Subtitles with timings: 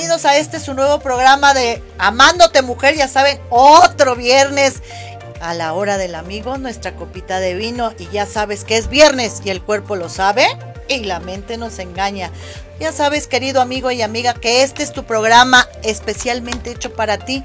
[0.00, 2.96] Bienvenidos a este su nuevo programa de Amándote Mujer.
[2.96, 4.80] Ya saben, otro viernes
[5.42, 7.92] a la hora del amigo, nuestra copita de vino.
[7.98, 10.46] Y ya sabes que es viernes y el cuerpo lo sabe
[10.88, 12.30] y la mente nos engaña.
[12.80, 17.44] Ya sabes, querido amigo y amiga, que este es tu programa especialmente hecho para ti.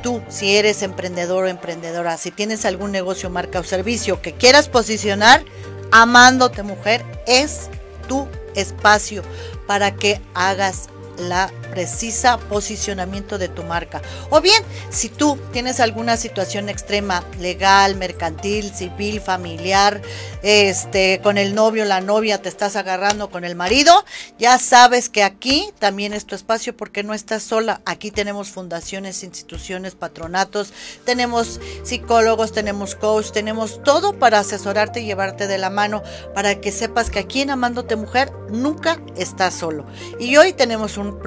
[0.00, 4.68] Tú, si eres emprendedor o emprendedora, si tienes algún negocio, marca o servicio que quieras
[4.68, 5.44] posicionar,
[5.90, 7.68] amándote mujer, es
[8.06, 9.24] tu espacio
[9.66, 14.02] para que hagas la precisa posicionamiento de tu marca.
[14.30, 14.60] O bien,
[14.90, 20.02] si tú tienes alguna situación extrema, legal, mercantil, civil, familiar,
[20.42, 24.04] este, con el novio, la novia, te estás agarrando con el marido,
[24.40, 27.80] ya sabes que aquí también es tu espacio porque no estás sola.
[27.84, 30.72] Aquí tenemos fundaciones, instituciones, patronatos,
[31.04, 36.02] tenemos psicólogos, tenemos coach, tenemos todo para asesorarte y llevarte de la mano
[36.34, 39.86] para que sepas que aquí en Amándote Mujer nunca estás solo.
[40.18, 41.20] Y hoy tenemos un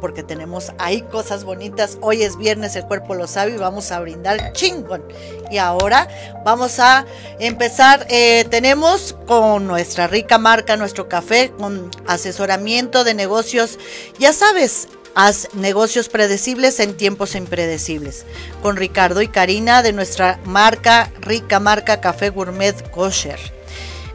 [0.00, 1.98] porque tenemos ahí cosas bonitas.
[2.00, 5.02] Hoy es viernes, el cuerpo lo sabe y vamos a brindar chingón.
[5.50, 6.08] Y ahora
[6.44, 7.06] vamos a
[7.38, 8.06] empezar.
[8.10, 13.78] Eh, tenemos con nuestra rica marca, nuestro café, con asesoramiento de negocios.
[14.18, 18.24] Ya sabes, Haz negocios predecibles en tiempos impredecibles.
[18.62, 23.40] Con Ricardo y Karina de nuestra marca, rica marca Café Gourmet Kosher,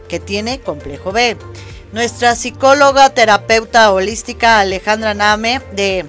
[0.08, 1.36] que tiene complejo B.
[1.96, 6.06] Nuestra psicóloga, terapeuta holística Alejandra Name de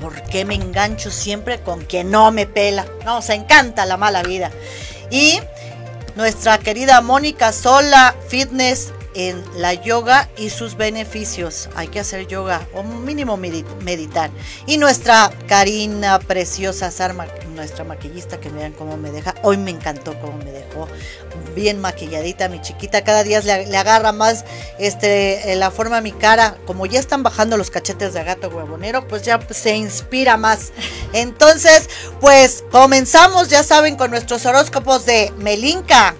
[0.00, 2.86] ¿Por qué me engancho siempre con quien no me pela?
[3.04, 4.52] Nos encanta la mala vida.
[5.10, 5.40] Y
[6.14, 11.70] nuestra querida Mónica Sola Fitness en la yoga y sus beneficios.
[11.74, 14.30] Hay que hacer yoga o mínimo meditar.
[14.66, 19.34] Y nuestra Karina preciosa Sarma, nuestra maquillista, que vean cómo me deja.
[19.42, 20.86] Hoy me encantó cómo me dejó
[21.54, 23.02] bien maquilladita mi chiquita.
[23.02, 24.44] Cada día le, agarra más
[24.78, 26.58] este, la forma a mi cara.
[26.66, 30.72] Como ya están bajando los cachetes de gato huevonero, pues ya se inspira más.
[31.14, 31.88] Entonces,
[32.20, 36.14] pues comenzamos, ya saben, con nuestros horóscopos de Melinka.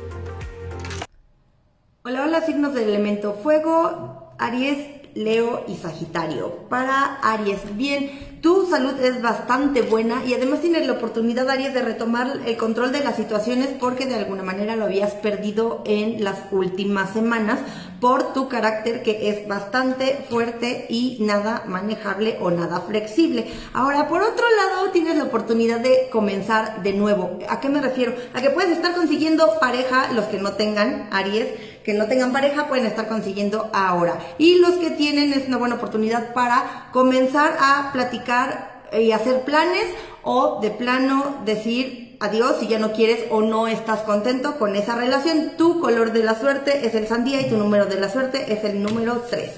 [2.08, 4.78] Hola, hola, signos del elemento fuego, Aries,
[5.16, 6.68] Leo y Sagitario.
[6.68, 11.82] Para Aries, bien, tu salud es bastante buena y además tienes la oportunidad, Aries, de
[11.82, 16.38] retomar el control de las situaciones porque de alguna manera lo habías perdido en las
[16.52, 17.58] últimas semanas
[18.00, 23.50] por tu carácter que es bastante fuerte y nada manejable o nada flexible.
[23.72, 27.40] Ahora, por otro lado, tienes la oportunidad de comenzar de nuevo.
[27.48, 28.14] ¿A qué me refiero?
[28.32, 31.48] A que puedes estar consiguiendo pareja, los que no tengan, Aries,
[31.86, 34.18] que no tengan pareja pueden estar consiguiendo ahora.
[34.38, 39.84] Y los que tienen es una buena oportunidad para comenzar a platicar y hacer planes
[40.24, 44.96] o de plano decir adiós si ya no quieres o no estás contento con esa
[44.96, 45.52] relación.
[45.56, 48.64] Tu color de la suerte es el sandía y tu número de la suerte es
[48.64, 49.48] el número 3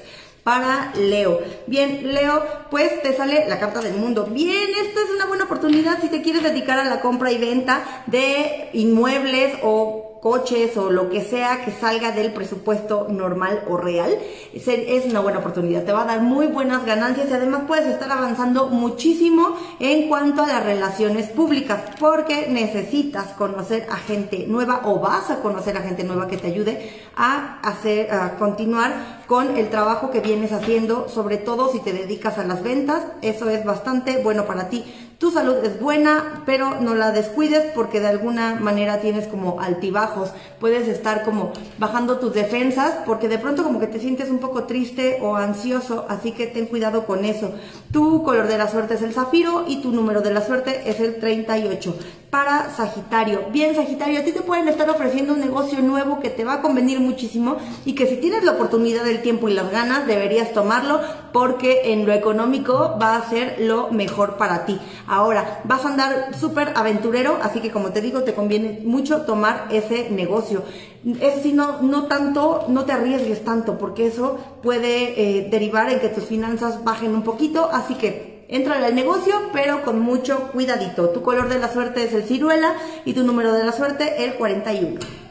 [0.45, 1.41] para Leo.
[1.67, 4.27] Bien, Leo, pues te sale la carta del mundo.
[4.31, 8.05] Bien, esta es una buena oportunidad si te quieres dedicar a la compra y venta
[8.07, 14.19] de inmuebles o coches o lo que sea que salga del presupuesto normal o real,
[14.53, 15.85] es una buena oportunidad.
[15.85, 20.43] Te va a dar muy buenas ganancias y además puedes estar avanzando muchísimo en cuanto
[20.43, 25.83] a las relaciones públicas porque necesitas conocer a gente nueva o vas a conocer a
[25.83, 31.09] gente nueva que te ayude a hacer, a continuar con el trabajo que vienes haciendo,
[31.09, 33.05] sobre todo si te dedicas a las ventas.
[33.23, 34.85] Eso es bastante bueno para ti.
[35.19, 40.31] Tu salud es buena, pero no la descuides porque de alguna manera tienes como altibajos.
[40.61, 44.63] Puedes estar como bajando tus defensas porque de pronto como que te sientes un poco
[44.65, 47.51] triste o ansioso, así que ten cuidado con eso.
[47.93, 51.01] Tu color de la suerte es el zafiro y tu número de la suerte es
[51.01, 51.97] el 38
[52.31, 53.47] para Sagitario.
[53.51, 56.61] Bien, Sagitario, a ti te pueden estar ofreciendo un negocio nuevo que te va a
[56.61, 61.01] convenir muchísimo y que si tienes la oportunidad, el tiempo y las ganas, deberías tomarlo
[61.33, 64.79] porque en lo económico va a ser lo mejor para ti.
[65.07, 69.67] Ahora, vas a andar súper aventurero, así que como te digo, te conviene mucho tomar
[69.71, 70.63] ese negocio.
[71.21, 76.01] Es si no, no tanto, no te arriesgues tanto porque eso puede eh, derivar en
[76.01, 81.11] que tus finanzas bajen un poquito, así que Entra al negocio, pero con mucho cuidadito.
[81.11, 82.73] Tu color de la suerte es el ciruela
[83.05, 85.28] y tu número de la suerte el 41.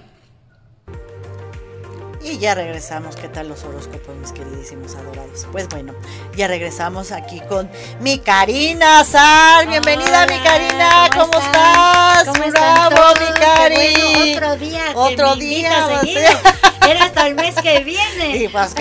[2.30, 3.16] Y ya regresamos.
[3.16, 5.48] ¿Qué tal los horóscopos, mis queridísimos adorados?
[5.50, 5.94] Pues bueno,
[6.36, 7.70] ya regresamos aquí con
[8.02, 9.66] mi Karina Sal.
[9.68, 11.10] Bienvenida, mi Karina.
[11.14, 12.26] ¿Cómo, estás?
[12.26, 12.90] ¿Cómo estás?
[13.22, 14.34] mi Cari.
[14.34, 14.84] otro día.
[14.94, 16.62] Otro día.
[16.86, 18.38] Era hasta el mes que viene.
[18.38, 18.74] Y pues,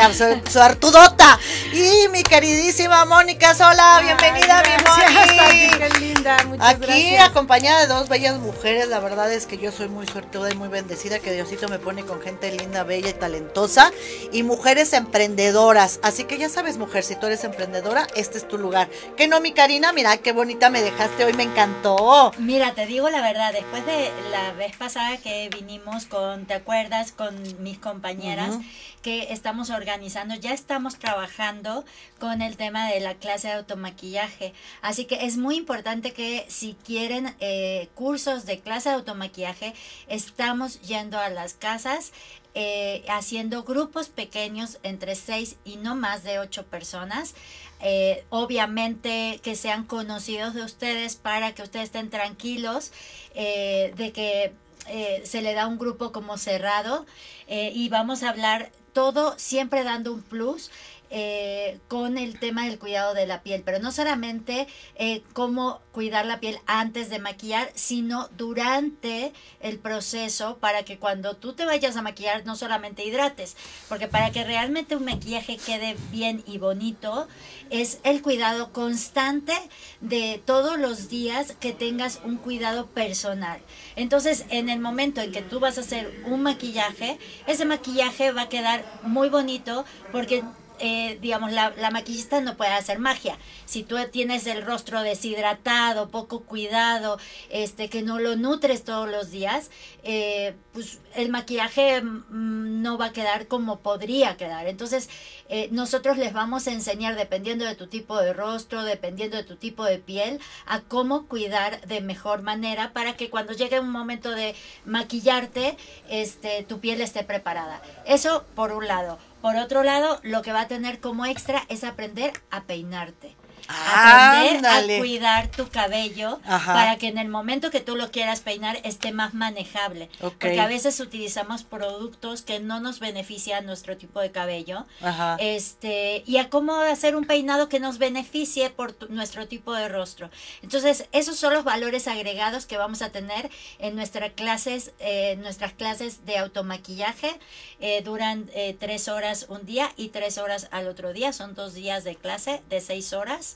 [0.50, 1.38] su, Artudota.
[1.72, 4.00] Y mi queridísima Mónica Sola.
[4.02, 5.48] Bienvenida, mi Mónica.
[5.50, 7.28] Qué linda linda, muchas Aquí gracias.
[7.30, 10.68] acompañada de dos bellas mujeres, la verdad es que yo soy muy suertuda y muy
[10.68, 13.92] bendecida, que Diosito me pone con gente linda, bella y talentosa
[14.32, 16.00] y mujeres emprendedoras.
[16.02, 18.88] Así que ya sabes, mujer, si tú eres emprendedora, este es tu lugar.
[19.16, 22.32] Que no, mi Karina, mira qué bonita me dejaste hoy, me encantó.
[22.38, 27.12] Mira, te digo la verdad, después de la vez pasada que vinimos con, ¿te acuerdas?
[27.12, 28.58] Con mis compañeras
[29.00, 31.84] que estamos organizando, ya estamos trabajando
[32.18, 34.52] con el tema de la clase de automaquillaje.
[34.82, 39.72] Así que es muy importante que si quieren eh, cursos de clase de automaquillaje,
[40.08, 42.12] estamos yendo a las casas.
[42.58, 47.34] eh, haciendo grupos pequeños entre seis y no más de ocho personas
[47.80, 52.90] eh, obviamente que sean conocidos de ustedes para que ustedes estén tranquilos
[53.34, 54.54] eh, de que
[54.88, 57.06] eh, se le da un grupo como cerrado
[57.46, 60.70] eh, y vamos a hablar todo siempre dando un plus
[61.10, 64.66] eh, con el tema del cuidado de la piel, pero no solamente
[64.96, 71.36] eh, cómo cuidar la piel antes de maquillar, sino durante el proceso para que cuando
[71.36, 73.56] tú te vayas a maquillar no solamente hidrates,
[73.88, 77.28] porque para que realmente un maquillaje quede bien y bonito
[77.70, 79.54] es el cuidado constante
[80.00, 83.60] de todos los días que tengas un cuidado personal.
[83.96, 88.42] Entonces, en el momento en que tú vas a hacer un maquillaje, ese maquillaje va
[88.42, 90.42] a quedar muy bonito porque
[90.78, 93.38] eh, digamos, la, maquillista no puede hacer magia.
[93.64, 97.18] Si tú tienes el rostro deshidratado, poco cuidado,
[97.50, 99.70] este, que no lo nutres todos los días,
[100.02, 104.66] eh, pues el maquillaje mm, no va a quedar como podría quedar.
[104.66, 105.08] Entonces,
[105.48, 109.56] eh, nosotros les vamos a enseñar, dependiendo de tu tipo de rostro, dependiendo de tu
[109.56, 114.30] tipo de piel, a cómo cuidar de mejor manera para que cuando llegue un momento
[114.30, 115.76] de maquillarte,
[116.08, 117.80] este, tu piel esté preparada.
[118.04, 119.18] Eso por un lado.
[119.46, 123.36] Por otro lado, lo que va a tener como extra es aprender a peinarte.
[123.68, 124.96] Aprender Ándale.
[124.96, 126.72] a cuidar tu cabello Ajá.
[126.72, 130.08] para que en el momento que tú lo quieras peinar esté más manejable.
[130.20, 134.86] Porque a veces utilizamos productos que no nos benefician nuestro tipo de cabello.
[135.02, 135.36] Ajá.
[135.40, 139.88] Este, y a cómo hacer un peinado que nos beneficie por tu- nuestro tipo de
[139.88, 140.30] rostro.
[140.62, 145.72] Entonces, esos son los valores agregados que vamos a tener en nuestras clases, eh, nuestras
[145.72, 147.38] clases de automaquillaje.
[147.80, 151.32] Eh, duran eh, tres horas un día y tres horas al otro día.
[151.32, 153.55] Son dos días de clase de seis horas.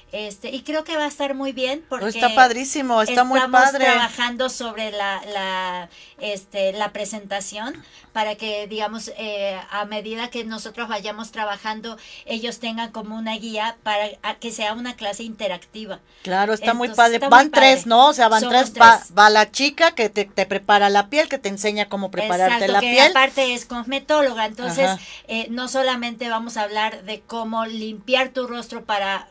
[0.11, 3.61] Este, y creo que va a estar muy bien porque está padrísimo, está muy estamos
[3.61, 3.85] padre.
[3.85, 7.81] trabajando sobre la, la, este, la presentación
[8.11, 13.77] para que, digamos, eh, a medida que nosotros vayamos trabajando, ellos tengan como una guía
[13.83, 14.09] para
[14.39, 16.01] que sea una clase interactiva.
[16.23, 17.15] Claro, está muy padre.
[17.15, 17.73] está van muy padre.
[17.75, 18.09] tres, ¿no?
[18.09, 18.73] O sea, van tres.
[18.79, 22.65] Va, va la chica que te, te prepara la piel, que te enseña cómo prepararte
[22.65, 23.11] Exacto, la que piel.
[23.11, 24.89] aparte es cosmetóloga, entonces
[25.29, 29.29] eh, no solamente vamos a hablar de cómo limpiar tu rostro para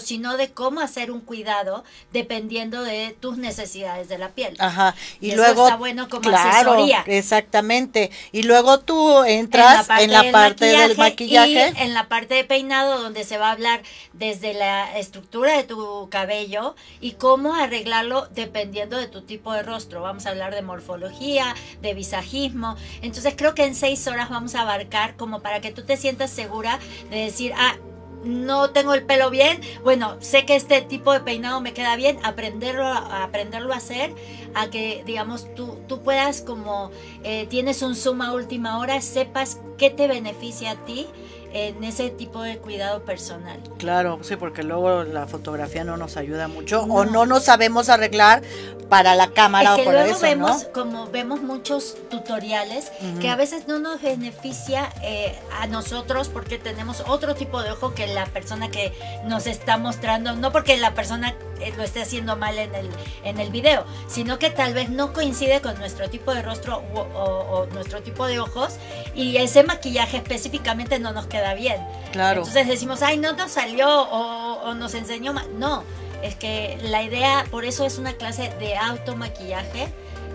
[0.00, 4.56] sino de cómo hacer un cuidado dependiendo de tus necesidades de la piel.
[4.58, 4.94] Ajá.
[5.20, 5.64] Y, Y eso luego.
[5.66, 7.04] está bueno como claro, asesoría.
[7.06, 8.10] Exactamente.
[8.32, 11.72] Y luego tú entras en la parte, del maquillaje.
[11.76, 13.82] y en la parte de peinado donde se va a hablar
[14.12, 20.02] desde la estructura de tu cabello y cómo arreglarlo dependiendo de tu tipo de rostro.
[20.02, 22.76] Vamos a hablar de morfología, de visajismo.
[23.02, 26.30] Entonces creo que en seis horas vamos a abarcar como para que tú te sientas
[26.30, 26.78] segura
[27.10, 27.76] de decir, ah,
[28.24, 32.18] no tengo el pelo bien, bueno, sé que este tipo de peinado me queda bien,
[32.22, 34.12] aprenderlo a, aprenderlo a hacer,
[34.54, 36.90] a que digamos tú, tú puedas como
[37.22, 41.06] eh, tienes un zoom a última hora, sepas qué te beneficia a ti
[41.52, 43.58] en ese tipo de cuidado personal.
[43.78, 46.94] Claro, sí, porque luego la fotografía no nos ayuda mucho No.
[46.94, 48.42] o no nos sabemos arreglar
[48.88, 50.72] para la cámara es que o por luego eso, vemos, ¿no?
[50.72, 53.18] como vemos muchos tutoriales Ujú.
[53.20, 57.92] que a veces no nos beneficia eh, a nosotros porque tenemos otro tipo de ojo
[57.94, 58.92] que la persona que
[59.26, 62.88] nos está mostrando, no porque la persona eh, lo esté haciendo mal en el,
[63.24, 67.00] en el video, sino que tal vez no coincide con nuestro tipo de rostro o,
[67.00, 68.76] o- o nuestro tipo de ojos
[69.14, 71.76] y ese maquillaje específicamente no nos queda bien.
[72.12, 72.40] Claro.
[72.40, 75.46] Entonces decimos, ay, no nos salió o, o nos enseñó mal.
[75.58, 75.84] No,
[76.22, 79.88] es que la idea, por eso es una clase de automaquillaje,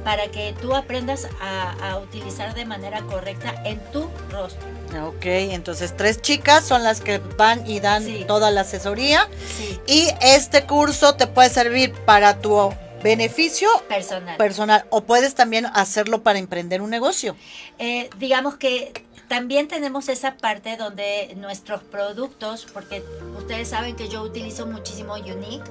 [0.03, 4.61] para que tú aprendas a, a utilizar de manera correcta en tu rostro.
[5.07, 8.25] Ok, entonces tres chicas son las que van y dan Sí.
[8.27, 14.35] toda la asesoría Sí, y este curso te puede servir para tu beneficio personal.
[14.37, 17.35] personal o puedes también hacerlo para emprender un negocio.
[17.79, 18.91] Eh, digamos que
[19.27, 23.03] también tenemos esa parte donde nuestros productos, porque
[23.37, 25.63] ustedes saben que yo utilizo muchísimo Unique,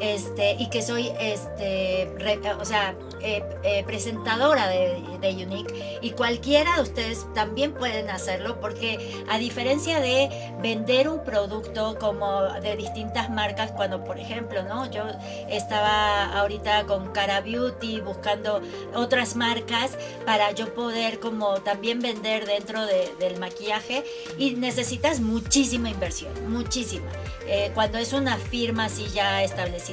[0.00, 2.08] este, y que soy, este,
[2.58, 8.60] o sea, eh, eh, presentadora de, de Unique y cualquiera de ustedes también pueden hacerlo
[8.60, 10.30] porque a diferencia de
[10.62, 14.88] vender un producto como de distintas marcas, cuando por ejemplo, ¿no?
[14.90, 15.02] Yo
[15.48, 18.60] estaba ahorita con Cara Beauty buscando
[18.94, 24.04] otras marcas para yo poder como también vender dentro del maquillaje
[24.38, 27.06] y necesitas muchísima inversión, muchísima.
[27.46, 29.87] Eh, cuando es una firma así ya establecida.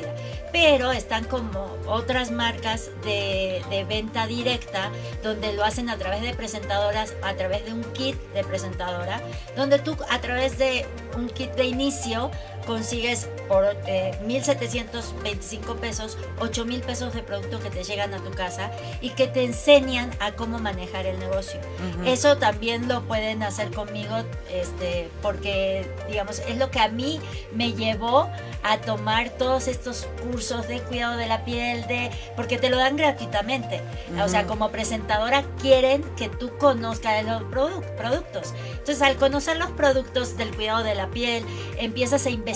[0.52, 4.90] Pero están como otras marcas de, de, venta directa
[5.24, 9.22] donde lo hacen a través de presentadoras, a través de un kit de presentadora,
[9.56, 10.86] donde tú a través de
[11.16, 12.32] un kit de inicio
[12.66, 18.72] consigues por eh, 1.725 pesos, 8.000 pesos de producto que te llegan a tu casa
[19.02, 21.60] y que te enseñan a cómo manejar el negocio.
[22.06, 24.16] Eso también lo pueden hacer conmigo,
[24.52, 27.20] este, porque digamos, es lo que a mí
[27.54, 28.30] me llevó
[28.64, 32.98] a tomar todos estos cursos de cuidado de la piel, de porque te lo dan
[32.98, 33.82] gratuitamente.
[34.24, 38.54] O sea, como presentadora quieren que tú conozcas los productos.
[38.72, 41.46] Entonces, al conocer los productos del cuidado de la piel,
[41.78, 42.55] empiezas a investigar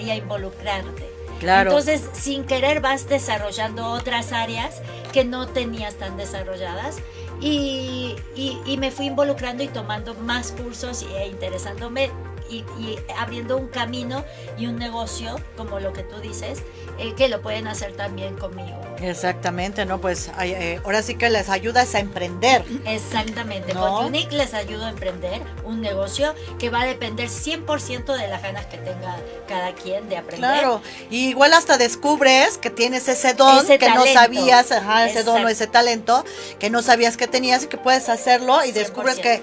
[0.00, 1.10] y a involucrarte.
[1.38, 1.70] Claro.
[1.70, 4.82] Entonces, sin querer vas desarrollando otras áreas
[5.12, 6.98] que no tenías tan desarrolladas
[7.40, 12.10] y, y me fui involucrando y tomando más cursos e interesándome
[12.50, 14.24] y, abriendo un camino
[14.58, 16.62] y un negocio, como lo que tú dices,
[16.98, 18.78] eh, que lo pueden hacer también conmigo.
[19.00, 20.00] Exactamente, ¿no?
[20.00, 22.64] Pues eh, ahora sí que les ayudas a emprender.
[22.84, 28.28] Exactamente, con Unique les ayudo a emprender un negocio que va a depender 100% de
[28.28, 29.16] las ganas que tenga
[29.48, 30.38] cada quien de aprender.
[30.38, 34.70] Claro, y igual hasta descubres que tienes ese don que no sabías,
[35.06, 36.24] ese don o ese talento
[36.58, 39.42] que no sabías que tenías y que puedes hacerlo y descubres que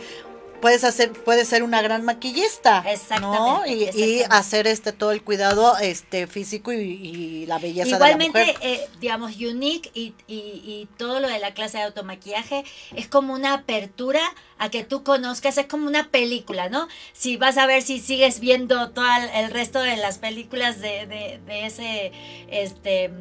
[0.62, 2.84] puedes hacer, puedes ser una gran maquillista,
[3.22, 3.66] ¿no?
[3.66, 8.70] Y, hacer este todo el cuidado este físico y, la belleza Igualmente, de la mujer.
[8.70, 12.64] Eh, digamos, Unique y, y, todo lo de la clase de automaquillaje
[12.96, 14.22] es como una apertura
[14.58, 16.88] a que tú conozcas, es como una película, ¿no?
[17.14, 21.40] Si vas a ver si sigues viendo todo el resto de las películas de, de,
[21.46, 22.12] de ese,
[22.50, 23.12] este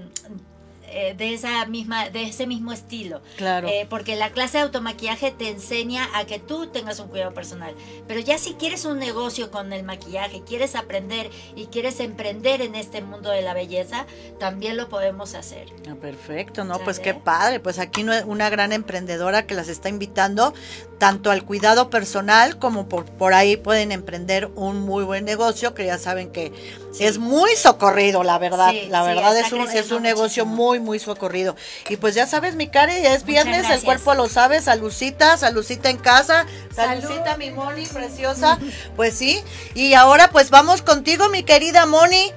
[0.99, 3.21] eh, de esa misma, de ese mismo estilo.
[3.37, 3.69] Claro.
[3.69, 7.75] Eh, porque la clase de automaquillaje te enseña a que tú tengas un cuidado personal.
[8.09, 12.75] Pero ya si quieres un negocio con el maquillaje, quieres aprender y quieres emprender en
[12.75, 14.07] este mundo de la belleza,
[14.41, 15.69] también lo podemos hacer.
[15.87, 16.79] Ah, perfecto, ¿no?
[16.79, 17.61] Pues qué padre.
[17.61, 20.55] Pues aquí una gran emprendedora que las está invitando
[20.99, 25.85] tanto al cuidado personal como por, por ahí pueden emprender un muy buen negocio que
[25.85, 26.53] ya saben que
[26.99, 28.73] es muy socorrido, la verdad.
[28.89, 31.57] la verdad es un, es un negocio muy, muy socorrido.
[31.89, 35.99] Y pues ya sabes, mi Cari, es viernes, el cuerpo lo sabe, salucita, salucita en
[35.99, 38.59] casa, salucita mi Moni, preciosa.
[38.97, 39.43] pues sí,
[39.75, 42.33] y ahora pues vamos contigo, mi querida Moni,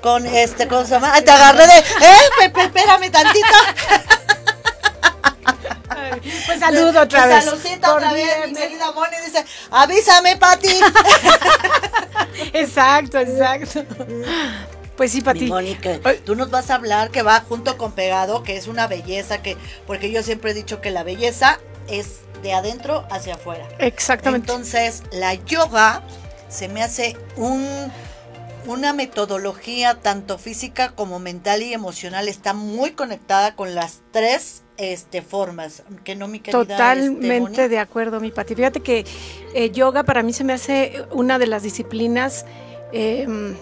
[0.00, 3.46] con este, con su te agarré de, eh, espérame tantito.
[6.46, 7.44] Pues saludo otra pues, vez.
[7.44, 10.68] Saludcita otra vez, mi querida Moni dice, avísame, Pati.
[12.52, 13.84] exacto, exacto.
[14.96, 15.46] Pues sí, Pati.
[15.46, 19.42] Mónica, tú nos vas a hablar que va junto con pegado, que es una belleza,
[19.42, 19.56] que
[19.86, 23.66] porque yo siempre he dicho que la belleza es de adentro hacia afuera.
[23.78, 24.50] Exactamente.
[24.50, 26.02] Entonces, la yoga
[26.48, 27.90] se me hace un
[28.66, 35.20] una metodología tanto física como mental y emocional está muy conectada con las tres este,
[35.20, 38.54] formas, que no mi querida, este, Totalmente de acuerdo, mi Pati.
[38.54, 39.04] Fíjate que
[39.54, 42.46] eh, yoga para mí se me hace una de las disciplinas
[42.92, 43.54] em,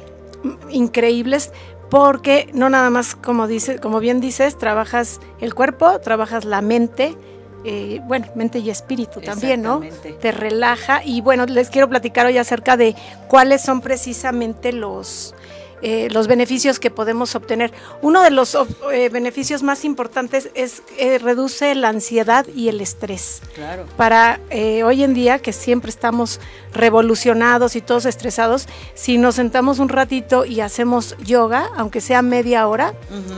[0.71, 1.51] increíbles
[1.91, 7.17] porque no nada más como dice, como bien dices, trabajas el cuerpo, trabajas la mente,
[7.65, 9.83] eh, bueno, mente y espíritu también, ¿no?
[10.21, 12.95] Te relaja y bueno, les quiero platicar hoy acerca de
[13.27, 15.35] cuáles son precisamente los
[15.83, 17.73] eh, los beneficios que podemos obtener.
[18.03, 18.57] Uno de los
[18.93, 23.41] eh, beneficios más importantes es eh, reduce la ansiedad y el estrés.
[23.55, 23.87] Claro.
[23.97, 24.41] Para
[24.85, 26.41] hoy en día, que siempre estamos
[26.73, 32.67] revolucionados y todos estresados, si nos sentamos un ratito y hacemos yoga, aunque sea media
[32.67, 32.95] hora,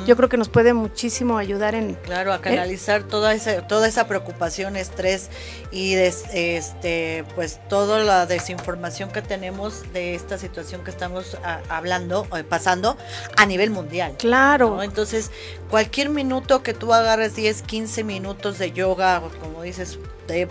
[0.06, 1.94] yo creo que nos puede muchísimo ayudar en...
[2.02, 5.30] Claro, a canalizar toda, esa, toda esa preocupación, estrés
[5.70, 11.37] y este, pues toda la desinformación que tenemos de esta situación que estamos
[11.68, 12.96] hablando eh, pasando
[13.37, 14.14] a nivel mundial.
[14.18, 14.82] Claro.
[14.82, 15.30] Entonces,
[15.68, 19.99] cualquier minuto que tú agarres 10, 15 minutos de yoga, como dices,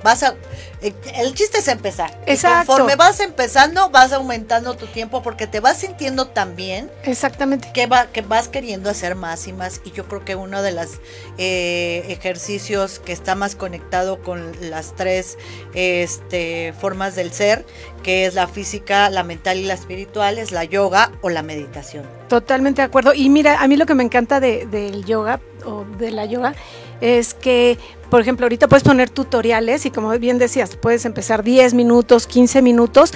[0.03, 0.36] vas a
[0.81, 2.17] eh, el chiste es empezar.
[2.25, 2.67] Exacto.
[2.67, 6.89] conforme vas empezando, vas aumentando tu tiempo porque te vas sintiendo tan bien.
[7.03, 7.71] Exactamente.
[7.74, 9.81] Que, va, que vas queriendo hacer más y más.
[9.83, 11.00] Y yo creo que uno de los
[11.38, 15.38] eh, ejercicios que está más conectado con las tres
[15.74, 17.65] este, formas del ser,
[18.03, 22.05] que es la física, la mental y la espiritual, es la yoga o la meditación.
[22.29, 23.13] Totalmente de acuerdo.
[23.13, 26.53] Y mira, a mí lo que me encanta de- del yoga o de la yoga
[27.01, 27.77] es que,
[28.10, 32.62] por ejemplo, ahorita puedes poner tutoriales y como bien decías, puedes empezar 10 minutos, 15
[32.62, 33.13] minutos.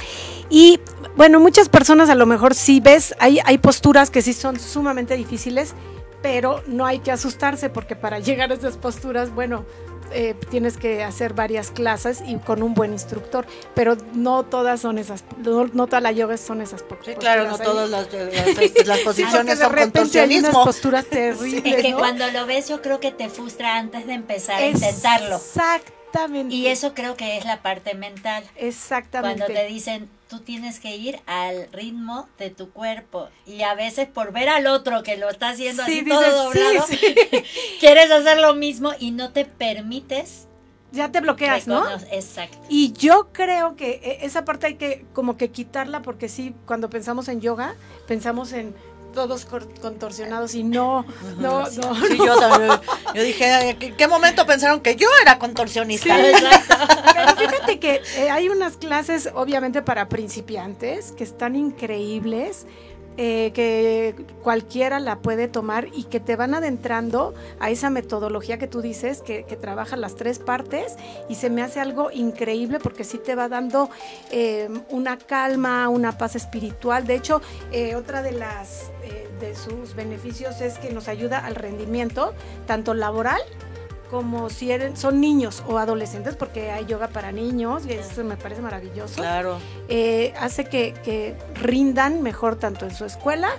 [0.49, 0.79] Y
[1.15, 5.15] bueno, muchas personas a lo mejor sí ves, hay, hay posturas que sí son sumamente
[5.15, 5.73] difíciles,
[6.21, 9.65] pero no hay que asustarse porque para llegar a esas posturas, bueno,
[10.11, 14.97] eh, tienes que hacer varias clases y con un buen instructor, pero no todas son
[14.97, 17.19] esas, no, no toda la yoga son esas po- Sí, posturas.
[17.19, 20.51] claro, no Hay- todas las, las- las Sí, porque posiciones de son repente hay unas
[20.51, 20.63] contorsionismo.
[20.65, 21.97] posturas terribles, Es que ¿no?
[21.97, 25.35] cuando lo ves yo creo que te frustra antes de empezar a intentarlo.
[25.35, 26.53] Exactamente.
[26.53, 28.43] Y eso creo que es la parte mental.
[28.55, 29.39] Exactamente.
[29.45, 33.29] Cuando te dicen, tú tienes que ir al ritmo de tu cuerpo.
[33.45, 36.43] Y a veces por ver al otro que lo está haciendo Sí, así dices, todo
[36.45, 36.97] doblado, sí,
[37.79, 40.47] quieres hacer lo mismo y no te permites
[40.91, 41.83] ya te bloqueas, ¿no?
[42.11, 42.59] Exacto.
[42.69, 46.87] Y yo creo que eh, esa parte hay que como que quitarla porque sí, cuando
[46.87, 47.75] pensamos en yoga,
[48.07, 48.75] pensamos en
[49.13, 51.05] todos contorsionados y no,
[51.37, 51.67] no, no.
[51.67, 56.15] Sí, yo, dije, ¿en qué momento pensaron que yo era contorsionista?
[57.13, 62.65] Pero fíjate que eh, hay unas clases, obviamente, para principiantes que están increíbles.
[63.17, 68.67] Eh, que cualquiera la puede tomar y que te van adentrando a esa metodología que
[68.67, 70.95] tú dices, que, trabaja las tres partes
[71.29, 73.89] y se me hace algo increíble porque sí te va dando
[74.31, 77.05] eh, una calma, una paz espiritual.
[77.05, 77.41] De hecho,
[77.71, 78.91] eh, otra de las
[79.39, 82.33] de sus beneficios es que nos ayuda al rendimiento,
[82.65, 83.41] tanto laboral
[84.13, 88.37] como si eran, son niños o adolescentes, porque hay yoga para niños, y eso me
[88.37, 89.15] parece maravilloso.
[89.15, 89.57] Claro.
[89.89, 93.49] Eh, hace que, que rindan mejor tanto en su escuela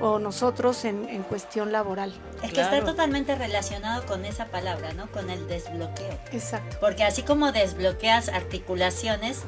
[0.00, 2.14] o nosotros en, en cuestión laboral.
[2.44, 2.76] Es que Claro.
[2.76, 5.10] está totalmente relacionado con esa palabra, ¿no?
[5.10, 6.16] Con el desbloqueo.
[6.30, 6.76] Exacto.
[6.80, 9.42] Porque así como desbloqueas articulaciones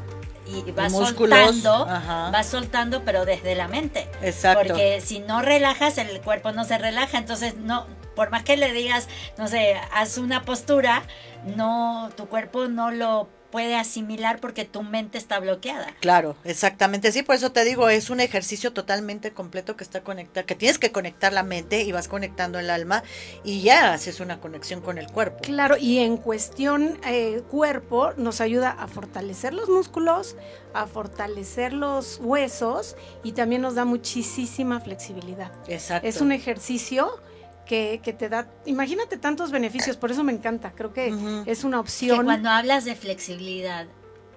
[0.47, 2.31] y vas músculos, soltando, ajá.
[2.33, 4.09] vas soltando, pero desde la mente.
[4.21, 4.65] Exacto.
[4.67, 7.19] Porque si no relajas, el cuerpo no se relaja.
[7.19, 9.07] Entonces, no, por más que le digas,
[9.39, 11.05] no sé, haz una postura,
[11.45, 15.95] no, tu cuerpo no lo puede asimilar porque tu mente está bloqueada.
[16.01, 17.13] Claro, exactamente.
[17.13, 20.79] Sí, por eso te digo, es un ejercicio totalmente completo que está conectado, que tienes
[20.79, 23.03] que conectar la mente y vas conectando el alma
[23.45, 25.39] y ya haces una conexión con el cuerpo.
[25.43, 30.37] Claro, y en cuestión eh, cuerpo nos ayuda a fortalecer los músculos,
[30.75, 35.53] a fortalecer los huesos y también nos da muchísima flexibilidad.
[35.69, 36.07] Exacto.
[36.07, 37.23] Es un ejercicio
[37.67, 41.09] que, que te da, imagínate tantos beneficios, por eso me encanta, creo que
[41.47, 42.25] es una Que opción.
[42.25, 43.87] cuando hablas de flexibilidad,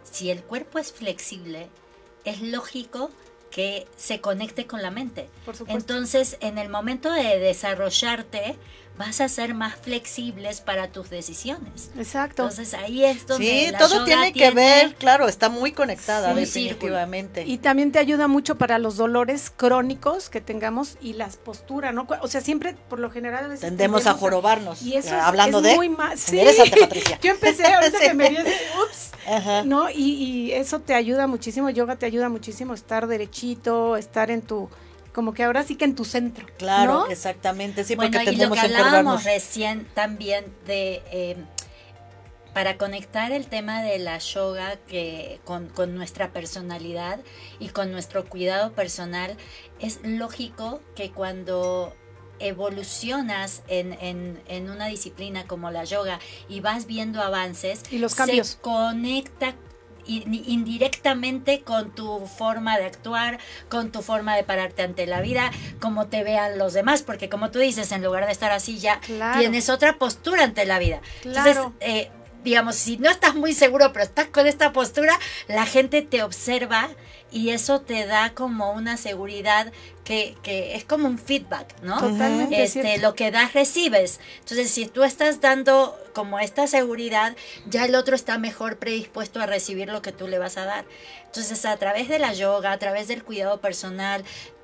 [0.04, 1.68] si el cuerpo es flexible,
[2.26, 3.12] es lógico
[3.52, 5.30] que se conecte con la mente.
[5.46, 5.80] Por supuesto.
[5.94, 8.58] Entonces, en el momento de desarrollarte,
[9.00, 11.90] vas a ser más flexibles para tus decisiones.
[11.98, 12.44] Exacto.
[12.44, 15.72] Entonces, ahí es donde Sí, la todo yoga tiene que tiene- ver, claro, está muy
[15.72, 17.46] conectada, Sí, definitivamente.
[17.48, 22.06] Y también te ayuda mucho para los dolores crónicos que tengamos y las posturas, ¿no?
[22.22, 24.82] O sea, siempre, por lo general, a veces Tendemos a jorobarnos.
[24.82, 25.76] Y eso es- hablando es de.
[25.76, 26.38] muy ma- sí.
[26.82, 27.18] Patricia.
[27.24, 28.06] Yo empecé ahorita Sí.
[28.08, 28.52] que me vi así,
[28.84, 29.64] ups, Ajá.
[29.64, 29.90] ¿no?
[29.90, 34.70] Y, y eso te ayuda muchísimo, yoga te ayuda muchísimo estar derechito, estar en tu,
[35.14, 36.48] como que ahora sí que en tu centro.
[36.58, 37.08] Claro, ¿no?
[37.08, 41.38] exactamente, sí, bueno, porque y lo que hablábamos recién también de eh,
[42.54, 47.20] para conectar el tema de la yoga que con, con nuestra personalidad
[47.60, 49.38] y con nuestro cuidado personal,
[49.80, 51.96] es lógico que cuando
[52.40, 58.16] evolucionas en, en, en una disciplina como la yoga y vas viendo avances, Y los
[58.16, 58.48] cambios.
[58.48, 59.56] se conecta
[60.10, 66.08] indirectamente con tu forma de actuar, con tu forma de pararte ante la vida, como
[66.08, 69.40] te vean los demás, porque como tú dices, en lugar de estar así ya Claro.
[69.40, 71.02] tienes otra postura ante la vida.
[71.24, 72.10] Entonces, eh,
[72.44, 75.18] digamos, si no estás muy seguro, pero estás con esta postura,
[75.48, 76.90] la gente te observa
[77.32, 79.72] y eso te da como una seguridad
[80.04, 82.00] que, que es como un feedback, ¿no?
[82.00, 83.08] Totalmente Este, cierto.
[83.08, 84.20] lo que das recibes.
[84.40, 87.36] Entonces, si tú estás dando como esta seguridad,
[87.68, 90.86] ya el otro está mejor predispuesto a recibir lo que tú le vas a dar.
[91.26, 94.24] Entonces, a través de la yoga, a través del cuidado personal,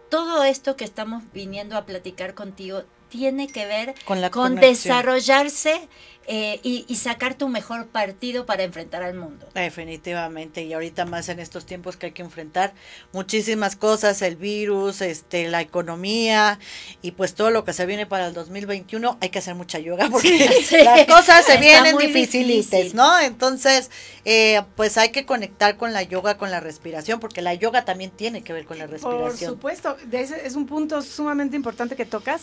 [0.10, 2.84] todo esto que estamos viniendo a platicar contigo
[3.16, 5.88] tiene que ver Con la con desarrollarse
[6.28, 9.46] eh, y, y sacar tu mejor partido para enfrentar al mundo.
[9.54, 12.74] Definitivamente, y ahorita más en estos tiempos que hay que enfrentar
[13.14, 16.58] muchísimas cosas, el virus, este, la economía
[17.04, 20.10] y pues todo lo que se viene para el 2021, hay que hacer mucha yoga
[20.10, 20.78] porque Sí.
[20.84, 22.96] las cosas se vienen muy dificilites, difícil.
[22.96, 23.20] ¿no?
[23.20, 23.92] Entonces,
[24.26, 28.10] eh, pues hay que conectar con la yoga, con la respiración, porque la yoga también
[28.10, 29.52] tiene que ver con la Por respiración.
[29.52, 32.42] supuesto, de ese es un punto sumamente importante que tocas.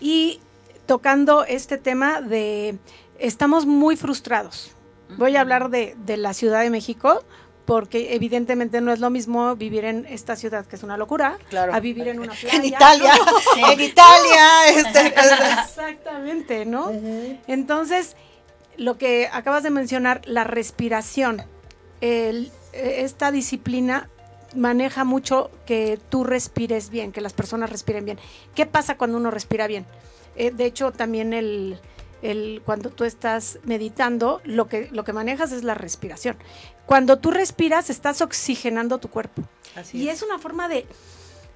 [0.00, 0.13] Y
[0.86, 2.78] tocando este tema de
[3.18, 4.72] estamos muy frustrados.
[5.16, 7.22] Voy a hablar de, de la Ciudad de México
[7.64, 11.72] porque evidentemente no es lo mismo vivir en esta ciudad que es una locura Claro.
[11.74, 12.54] a vivir en una playa.
[12.58, 13.12] En Italia,
[13.72, 15.06] en Italia, este,
[15.64, 16.90] Exactamente, ¿no?
[17.46, 18.16] Entonces,
[18.76, 21.42] lo que acabas de mencionar, la respiración,
[22.02, 24.10] el- eh, esta disciplina
[24.54, 28.18] maneja mucho que tú respires bien, que las personas respiren bien.
[28.54, 29.86] ¿Qué pasa cuando uno respira bien?
[30.36, 31.78] Eh, de hecho, también el,
[32.22, 36.36] el- cuando tú estás meditando, lo que, lo que manejas es la respiración.
[36.86, 39.42] Cuando tú respiras, estás oxigenando tu cuerpo.
[39.76, 40.16] Así y es.
[40.16, 40.86] es una forma de...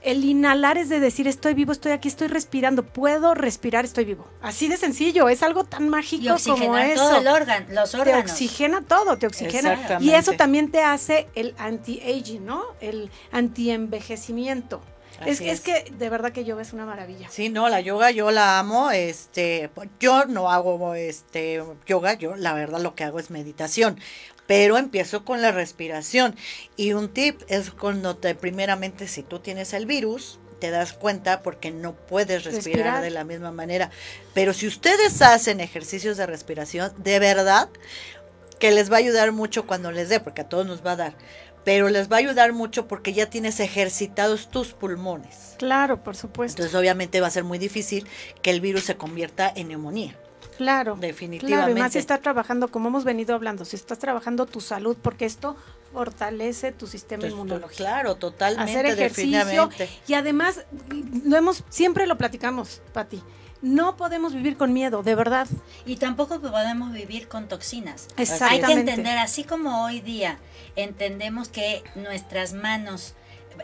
[0.08, 4.26] El inhalar es de decir estoy vivo, estoy aquí, estoy respirando, puedo respirar, estoy vivo.
[4.40, 6.94] Así de sencillo, es algo tan mágico Y como eso.
[7.08, 8.30] todo el órgano, los te órganos.
[8.30, 9.74] oxigena todo, te oxigena.
[9.74, 10.04] Exactamente.
[10.10, 12.64] Y eso también te hace el anti-aging, ¿no?
[12.80, 14.80] El anti-envejecimiento.
[15.26, 15.60] Es es.
[15.60, 17.28] que de verdad que yoga es una maravilla.
[17.28, 19.68] Sí, no, la yoga yo la amo, este,
[20.00, 23.98] yo no hago este yoga, yo la verdad lo que hago es meditación,
[24.48, 26.34] pero empiezo con la respiración
[26.76, 31.42] y un tip es cuando te primeramente si tú tienes el virus te das cuenta
[31.42, 33.02] porque no puedes respirar, Respirar.
[33.02, 33.90] de la misma manera,
[34.34, 37.68] pero si ustedes hacen ejercicios de respiración, de verdad
[38.58, 40.96] que les va a ayudar mucho cuando les dé, porque a todos nos va a
[40.96, 41.14] dar,
[41.62, 45.54] pero les va a ayudar mucho porque ya tienes ejercitados tus pulmones.
[45.58, 46.62] Claro, por supuesto.
[46.62, 48.04] Entonces obviamente va a ser muy difícil
[48.42, 50.16] que el virus se convierta en neumonía.
[50.58, 50.96] Claro.
[51.00, 51.56] definitivamente.
[51.56, 54.96] Claro, y más si estás trabajando, como hemos venido hablando, si estás trabajando tu salud,
[55.00, 55.56] porque esto
[55.92, 57.76] fortalece tu sistema Entonces, inmunológico.
[57.78, 59.70] claro, totalmente, hacer ejercicio
[60.06, 60.66] y además
[61.24, 63.22] lo hemos siempre lo platicamos, Pati.
[63.60, 65.48] No podemos vivir con miedo, de verdad.
[65.84, 68.06] Y tampoco podemos vivir con toxinas.
[68.10, 68.72] Hay que Exactamente.
[68.80, 70.38] entender, así como hoy día
[70.76, 73.14] entendemos que nuestras manos,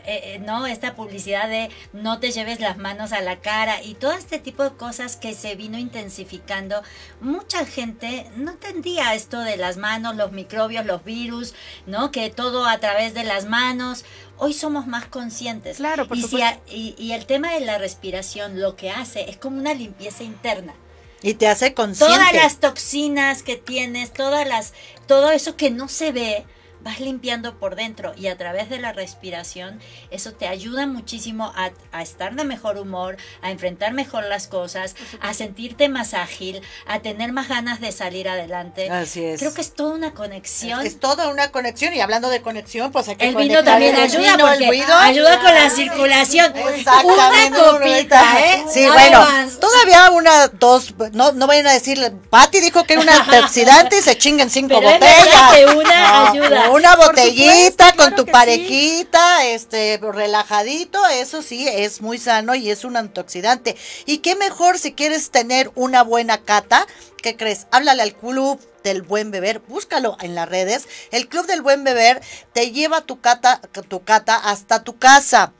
[0.05, 3.93] eh, eh, no esta publicidad de no te lleves las manos a la cara y
[3.95, 6.81] todo este tipo de cosas que se vino intensificando,
[7.21, 11.53] mucha gente no entendía esto de las manos, los microbios, los virus,
[11.85, 14.05] no que todo a través de las manos.
[14.37, 15.77] Hoy somos más conscientes.
[15.77, 16.61] Claro, por y, si supuesto.
[16.67, 20.23] a- y, y el tema de la respiración lo que hace es como una limpieza
[20.23, 20.73] interna
[21.21, 22.13] Y te hace consciente.
[22.15, 24.73] todas las toxinas que tienes, todas las,
[25.07, 26.45] todo eso que no se ve,
[26.85, 31.71] vas limpiando por dentro y a través de la respiración eso te ayuda muchísimo a,
[31.91, 36.99] a estar de mejor humor, a enfrentar mejor las cosas, a sentirte más ágil, a
[36.99, 38.89] tener más ganas de salir adelante.
[38.89, 39.39] Así es.
[39.39, 40.85] Creo que es toda una conexión.
[40.85, 44.03] Es toda una conexión y hablando de conexión, pues hay que el vino también el
[44.03, 44.95] ayuda vino, el porque vino.
[44.95, 46.55] ayuda con la circulación.
[46.55, 47.59] Exactamente.
[47.59, 48.63] Una copita, ¿eh?
[48.71, 49.25] Sí, bueno,
[49.59, 54.01] todavía una, dos, no, no vayan a decir, Patti dijo que era un antioxidante y
[54.03, 55.25] se chinguen cinco Pero es botellas.
[55.25, 56.69] verdad que una ayuda.
[56.75, 58.31] Una botellita supuesto, con claro tu sí.
[58.31, 63.77] parejita, este, relajadito, eso sí, es muy sano y es un antioxidante.
[64.05, 66.85] Y qué mejor si quieres tener una buena cata,
[67.23, 67.67] ¿qué crees?
[67.71, 70.87] Háblale al club del buen beber, búscalo en las redes.
[71.11, 75.53] El club del buen beber te lleva tu cata, tu cata hasta tu casa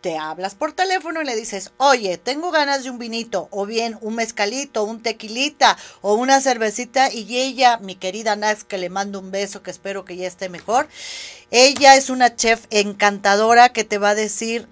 [0.00, 3.98] te hablas por teléfono y le dices, oye, tengo ganas de un vinito, o bien
[4.00, 9.20] un mezcalito, un tequilita, o una cervecita, y ella, mi querida Nax, que le mando
[9.20, 10.88] un beso, que espero que ya esté mejor,
[11.50, 14.68] ella es una chef encantadora que te va a decir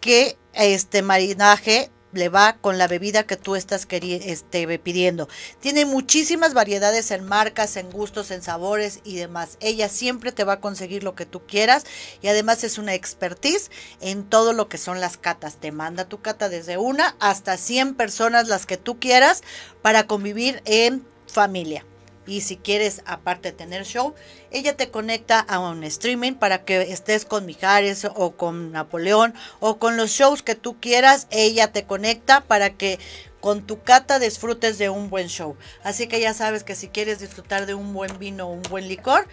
[0.00, 5.28] que este marinaje le va con la bebida que tú estás este, pidiendo.
[5.60, 9.56] Tiene muchísimas variedades en marcas, en gustos, en sabores y demás.
[9.60, 11.84] Ella siempre te va a conseguir lo que tú quieras
[12.22, 15.56] y además es una expertise en todo lo que son las catas.
[15.56, 19.42] Te manda tu cata desde una hasta 100 personas las que tú quieras
[19.82, 21.84] para convivir en familia.
[22.28, 24.14] Y si quieres, aparte de tener show,
[24.50, 29.78] ella te conecta a un streaming para que estés con Mijares o con Napoleón o
[29.78, 31.26] con los shows que tú quieras.
[31.30, 32.98] Ella te conecta para que
[33.40, 35.56] con tu cata disfrutes de un buen show.
[35.82, 38.88] Así que ya sabes que si quieres disfrutar de un buen vino o un buen
[38.88, 39.26] licor,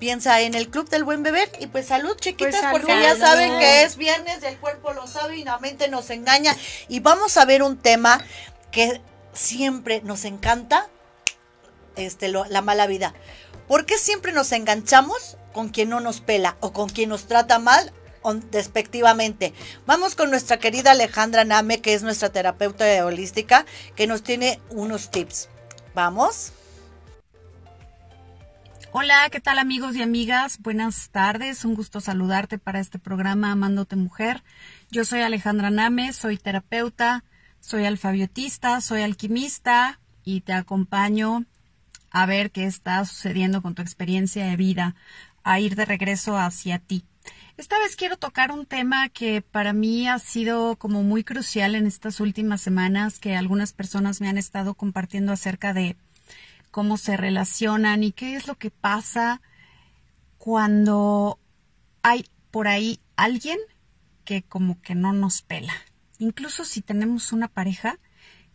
[0.00, 3.02] piensa en el Club del Buen Beber y pues salud chiquitas Pues, porque salud.
[3.02, 6.56] ya saben que es viernes, el cuerpo lo sabe y la mente nos engaña.
[6.88, 8.24] Y vamos a ver un tema
[8.72, 9.00] que
[9.34, 10.88] siempre nos encanta,
[12.00, 13.14] este, la mala vida.
[13.68, 17.58] ¿Por qué siempre nos enganchamos con quien no nos pela o con quien nos trata
[17.58, 17.92] mal
[18.50, 19.54] despectivamente?
[19.86, 25.10] Vamos con nuestra querida Alejandra Name, que es nuestra terapeuta holística, que nos tiene unos
[25.10, 25.48] tips.
[25.94, 26.52] Vamos.
[28.92, 30.58] Hola, ¿qué tal amigos y amigas?
[30.58, 34.42] Buenas tardes, un gusto saludarte para este programa Amándote Mujer.
[34.90, 37.22] Yo soy Alejandra Name, soy terapeuta,
[37.60, 41.44] soy alfabiotista, soy alquimista y te acompaño
[42.10, 44.94] a ver qué está sucediendo con tu experiencia de vida,
[45.42, 47.04] a ir de regreso hacia ti.
[47.56, 51.86] Esta vez quiero tocar un tema que para mí ha sido como muy crucial en
[51.86, 55.96] estas últimas semanas, que algunas personas me han estado compartiendo acerca de
[56.70, 59.42] cómo se relacionan y qué es lo que pasa
[60.38, 61.38] cuando
[62.02, 63.58] hay por ahí alguien
[64.24, 65.74] que como que no nos pela.
[66.18, 67.98] Incluso si tenemos una pareja,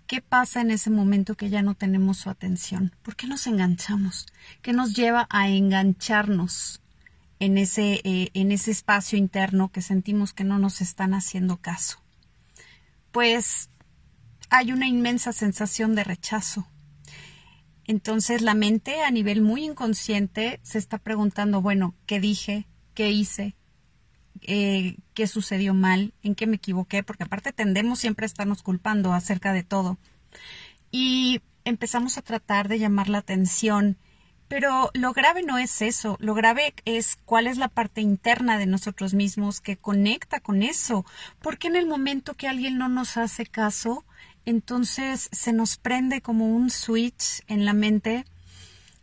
[0.07, 2.95] ¿qué pasa en ese momento que ya no tenemos su atención?
[3.01, 4.27] ¿Por qué nos enganchamos?
[4.61, 6.81] ¿Qué nos lleva a engancharnos
[7.39, 11.99] en ese, eh, en ese espacio interno que sentimos que no nos están haciendo caso?
[13.11, 13.69] Pues
[14.49, 16.67] hay una inmensa sensación de rechazo.
[17.85, 22.67] Entonces la mente a nivel muy inconsciente se está preguntando, bueno, ¿qué dije?
[22.93, 23.55] ¿Qué hice?
[24.41, 29.13] Eh, qué sucedió mal, en qué me equivoqué, porque aparte tendemos siempre a estarnos culpando
[29.13, 29.97] acerca de todo.
[30.91, 33.97] Y empezamos a tratar de llamar la atención,
[34.47, 38.67] pero lo grave no es eso, lo grave es cuál es la parte interna de
[38.67, 41.05] nosotros mismos que conecta con eso,
[41.41, 44.05] porque en el momento que alguien no nos hace caso,
[44.45, 48.25] entonces se nos prende como un switch en la mente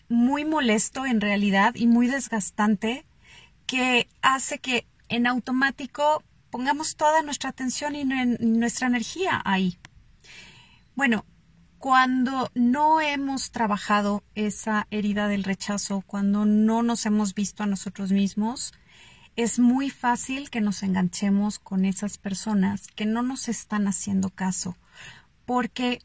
[0.08, 3.04] muy molesto en realidad y muy desgastante
[3.66, 9.78] que hace que en automático pongamos toda nuestra atención y nuestra energía ahí.
[10.94, 11.26] Bueno,
[11.78, 18.10] cuando no hemos trabajado esa herida del rechazo, cuando no nos hemos visto a nosotros
[18.10, 18.72] mismos,
[19.36, 24.76] es muy fácil que nos enganchemos con esas personas que no nos están haciendo caso,
[25.44, 26.00] porque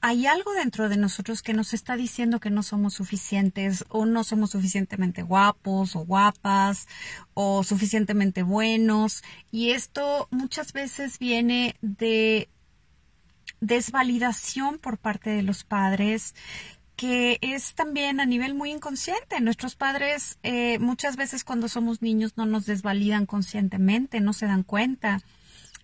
[0.00, 4.24] hay algo dentro de nosotros que nos está diciendo que no somos suficientes o no
[4.24, 6.88] somos suficientemente guapos o guapas
[7.34, 12.48] o suficientemente buenos y esto muchas veces viene de
[13.60, 16.34] desvalidación por parte de los padres
[16.96, 19.40] que es también a nivel muy inconsciente.
[19.40, 24.64] Nuestros padres eh, muchas veces cuando somos niños no nos desvalidan conscientemente, no se dan
[24.64, 25.22] cuenta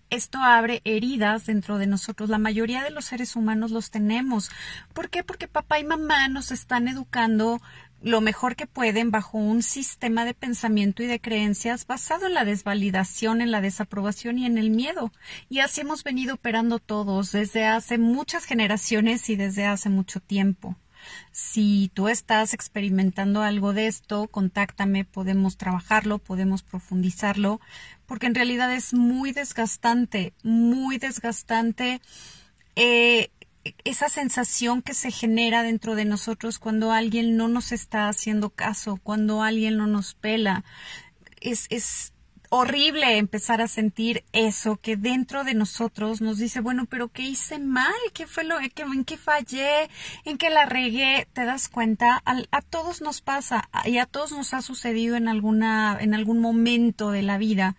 [0.09, 2.29] esto abre heridas dentro de nosotros.
[2.29, 4.49] La mayoría de los seres humanos los tenemos.
[4.93, 5.23] ¿Por qué?
[5.23, 7.61] Porque papá y mamá nos están educando
[8.01, 12.45] lo mejor que pueden bajo un sistema de pensamiento y de creencias basado en la
[12.45, 15.11] desvalidación, en la desaprobación y en el miedo.
[15.49, 20.75] Y así hemos venido operando todos desde hace muchas generaciones y desde hace mucho tiempo.
[21.31, 27.61] Si tú estás experimentando algo de esto, contáctame, podemos trabajarlo, podemos profundizarlo,
[28.07, 32.01] porque en realidad es muy desgastante, muy desgastante
[32.75, 33.29] eh,
[33.83, 38.99] esa sensación que se genera dentro de nosotros cuando alguien no nos está haciendo caso,
[39.03, 40.63] cuando alguien no nos pela.
[41.41, 42.13] Es, es
[42.49, 47.59] horrible empezar a sentir eso que dentro de nosotros nos dice, bueno, pero ¿qué hice
[47.59, 47.93] mal?
[48.13, 49.89] ¿Qué fue lo que, en qué fallé?
[50.25, 51.27] ¿En qué la regué?
[51.33, 52.21] ¿Te das cuenta?
[52.25, 57.11] A, todos nos pasa y a todos nos ha sucedido en alguna, en algún momento
[57.11, 57.75] de la vida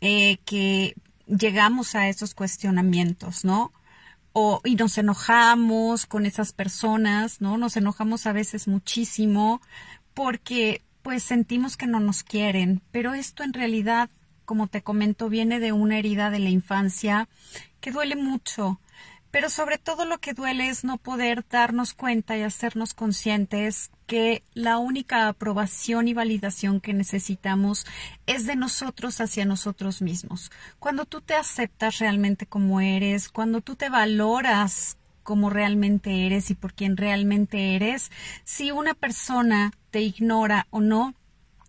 [0.00, 0.94] eh, que
[1.26, 3.72] llegamos a esos cuestionamientos, ¿no?
[4.32, 7.58] O, y nos enojamos con esas personas, ¿no?
[7.58, 9.60] Nos enojamos a veces muchísimo
[10.14, 14.08] porque pues sentimos que no nos quieren, pero esto en realidad,
[14.44, 17.28] como te comento, viene de una herida de la infancia
[17.80, 18.80] que duele mucho,
[19.32, 24.42] pero sobre todo lo que duele es no poder darnos cuenta y hacernos conscientes que
[24.52, 27.86] la única aprobación y validación que necesitamos
[28.26, 30.52] es de nosotros hacia nosotros mismos.
[30.78, 36.54] Cuando tú te aceptas realmente como eres, cuando tú te valoras como realmente eres y
[36.54, 38.10] por quien realmente eres,
[38.44, 41.14] si una persona te ignora o no,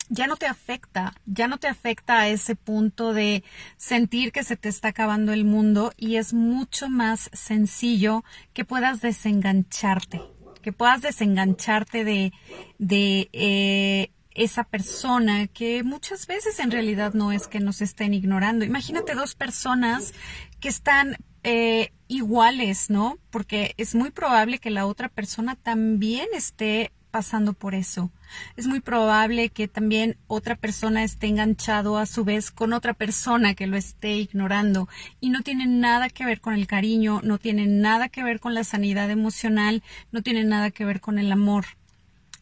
[0.09, 3.43] ya no te afecta, ya no te afecta a ese punto de
[3.77, 9.01] sentir que se te está acabando el mundo y es mucho más sencillo que puedas
[9.01, 10.21] desengancharte,
[10.61, 12.33] que puedas desengancharte de,
[12.79, 18.65] de eh, esa persona que muchas veces en realidad no es que nos estén ignorando.
[18.65, 20.13] Imagínate dos personas
[20.59, 23.17] que están eh, iguales, ¿no?
[23.29, 28.09] Porque es muy probable que la otra persona también esté pasando por eso.
[28.57, 33.53] Es muy probable que también otra persona esté enganchado a su vez con otra persona
[33.53, 34.89] que lo esté ignorando
[35.21, 38.55] y no tiene nada que ver con el cariño, no tiene nada que ver con
[38.55, 41.65] la sanidad emocional, no tiene nada que ver con el amor.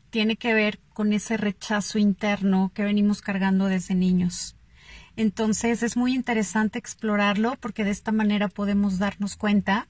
[0.09, 4.55] Tiene que ver con ese rechazo interno que venimos cargando desde niños.
[5.17, 9.89] Entonces es muy interesante explorarlo porque de esta manera podemos darnos cuenta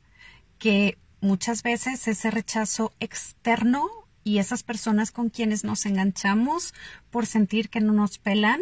[0.58, 6.74] que muchas veces ese rechazo externo y esas personas con quienes nos enganchamos
[7.10, 8.62] por sentir que no nos pelan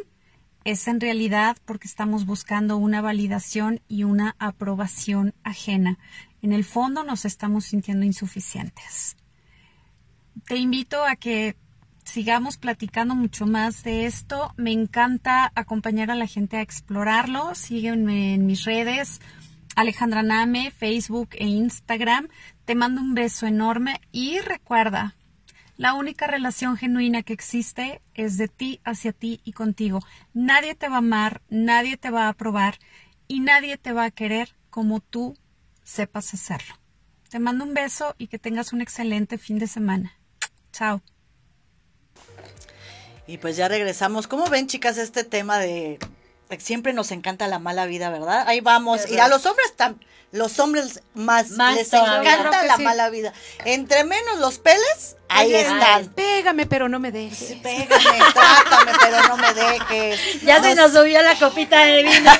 [0.65, 5.97] es en realidad porque estamos buscando una validación y una aprobación ajena.
[6.41, 9.15] En el fondo nos estamos sintiendo insuficientes.
[10.45, 11.55] Te invito a que
[12.03, 14.53] sigamos platicando mucho más de esto.
[14.57, 17.55] Me encanta acompañar a la gente a explorarlo.
[17.55, 19.21] Sígueme en mis redes,
[19.75, 22.27] Alejandra Name, Facebook e Instagram.
[22.65, 25.15] Te mando un beso enorme y recuerda,
[25.79, 30.01] La única relación genuina que existe es de ti hacia ti y contigo.
[30.33, 32.79] Nadie te va a amar, nadie te va a aprobar
[33.29, 35.37] y nadie te va a querer como tú
[35.81, 36.75] sepas hacerlo.
[37.29, 40.19] Te mando un beso y que tengas un excelente fin de semana.
[40.73, 41.01] Chao.
[43.25, 44.27] Y pues ya regresamos.
[44.27, 45.97] ¿Cómo ven, chicas, este tema de
[46.59, 48.45] siempre nos encanta la mala vida, ¿verdad?
[48.47, 49.09] Ahí vamos.
[49.09, 52.33] Y a los hombres también los hombres más, Más les todavía.
[52.33, 52.83] encanta la sí.
[52.83, 53.33] mala vida.
[53.65, 56.07] Entre menos los peles, ahí Oye, están.
[56.09, 57.37] Pégame, pero no me dejes.
[57.49, 60.19] Sí, Pégame, trátame, pero no me dejes.
[60.43, 62.31] Ya se nos subió la copita de vino.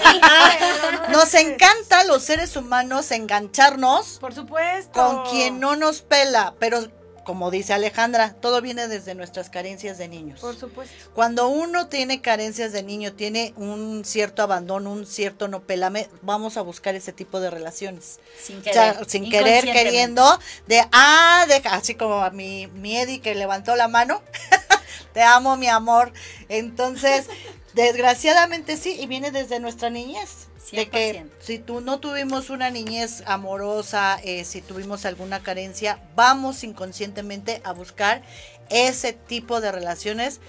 [1.09, 4.91] Nos encanta los seres humanos engancharnos Por supuesto.
[4.91, 6.87] con quien no nos pela, pero
[7.29, 10.39] como dice Alejandra, todo viene desde nuestras carencias de niños.
[10.39, 11.11] Por supuesto.
[11.13, 16.57] Cuando uno tiene carencias de niño, tiene un cierto abandono, un cierto no pelame, vamos
[16.57, 18.19] a buscar ese tipo de relaciones.
[18.41, 18.73] Sin O querer.
[18.73, 23.75] sea, sin querer, queriendo, de, ah, deja, así como a mi, mi Eddie que levantó
[23.75, 24.23] la mano,
[25.13, 26.11] te amo, mi amor.
[26.47, 27.27] Entonces,
[27.75, 30.48] desgraciadamente sí, y viene desde nuestra niñez.
[30.71, 31.29] De que 100%.
[31.39, 37.71] si tú no tuvimos una niñez amorosa, eh, si tuvimos alguna carencia, vamos inconscientemente a
[37.71, 38.21] buscar
[38.69, 40.39] ese tipo de relaciones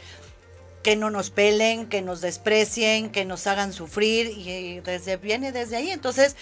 [0.82, 5.76] que no nos pelen, que nos desprecien, que nos hagan sufrir y desde viene desde
[5.76, 5.90] ahí.
[5.90, 6.36] Entonces,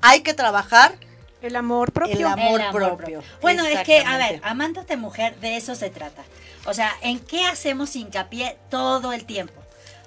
[0.00, 0.94] hay que trabajar
[1.42, 2.16] El amor propio.
[2.16, 3.22] el amor, El propio.
[3.40, 6.24] Bueno, es que, a ver, amándote mujer, de eso se trata.
[6.66, 9.63] O sea, ¿en qué hacemos hincapié todo el tiempo?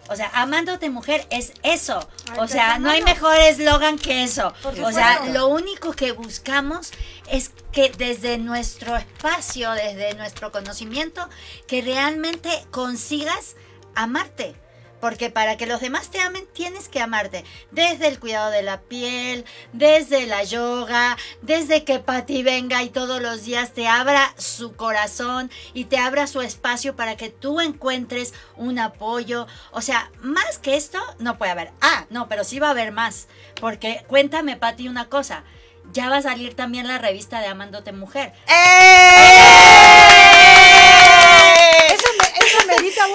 [0.10, 2.00] O sea, amándote mujer es eso.
[2.32, 4.54] Ay, O sea, no hay mejor eslogan que eso.
[4.84, 6.92] O sea, lo único que buscamos
[7.30, 11.28] es que desde nuestro espacio, desde nuestro conocimiento,
[11.68, 13.56] que realmente consigas
[13.96, 14.56] amarte.
[15.00, 17.44] Porque para que los demás te amen, tienes que amarte.
[17.72, 23.22] Desde el cuidado de la piel, desde la yoga, desde que Pati venga y todos
[23.22, 28.34] los días te abra su corazón y te abra su espacio para que tú encuentres
[28.56, 29.48] un apoyo.
[29.72, 31.72] O sea, más que esto, no puede haber.
[31.82, 33.28] Ah, no, pero sí va a haber más.
[33.60, 35.44] Porque cuéntame, Pati, una cosa.
[35.94, 38.34] Ya va a salir también la revista de Amándote Mujer.
[38.48, 39.88] ¡Eh!
[41.90, 42.07] Me,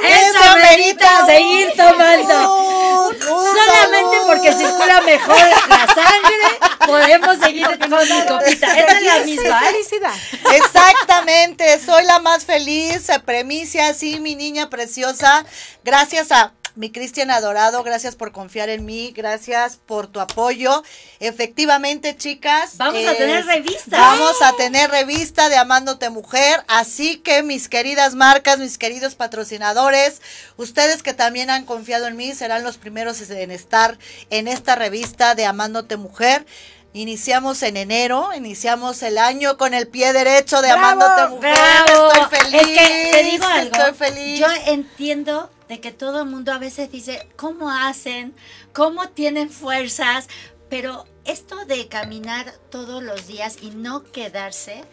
[0.03, 3.13] eso merita seguir tomando.
[3.23, 5.37] Solamente porque circula mejor
[5.69, 8.79] la sangre, podemos seguir con mi copita.
[8.79, 9.61] Esta es la misma.
[9.61, 9.73] ¿eh?
[9.73, 10.15] Felicidad.
[10.55, 15.45] Exactamente, soy la más feliz, premicia, sí, mi niña preciosa.
[15.85, 20.83] Gracias a mi Cristian adorado, gracias por confiar en mí, gracias por tu apoyo.
[21.21, 22.77] Efectivamente, chicas.
[22.77, 23.99] Vamos a tener revista.
[23.99, 30.23] Vamos a tener revista de Amándote Mujer, así que mis queridas marcas, mis queridos patrocinadores,
[30.57, 33.99] ustedes que también han confiado en mí, serán los primeros en estar
[34.31, 36.47] en esta revista de Amándote Mujer.
[36.95, 40.85] Iniciamos en enero, iniciamos el año con el pie derecho de ¡Bravo!
[40.85, 41.55] Amándote Mujer.
[41.87, 42.13] Bravo.
[42.13, 42.61] Estoy feliz.
[42.61, 43.77] Es que te digo algo.
[43.77, 44.39] Estoy feliz.
[44.39, 48.35] Yo entiendo de que todo el mundo a veces dice, ¿cómo hacen?
[48.75, 50.29] ¿Cómo tienen fuerzas?
[50.69, 54.85] Pero esto de caminar todos los días y no quedarse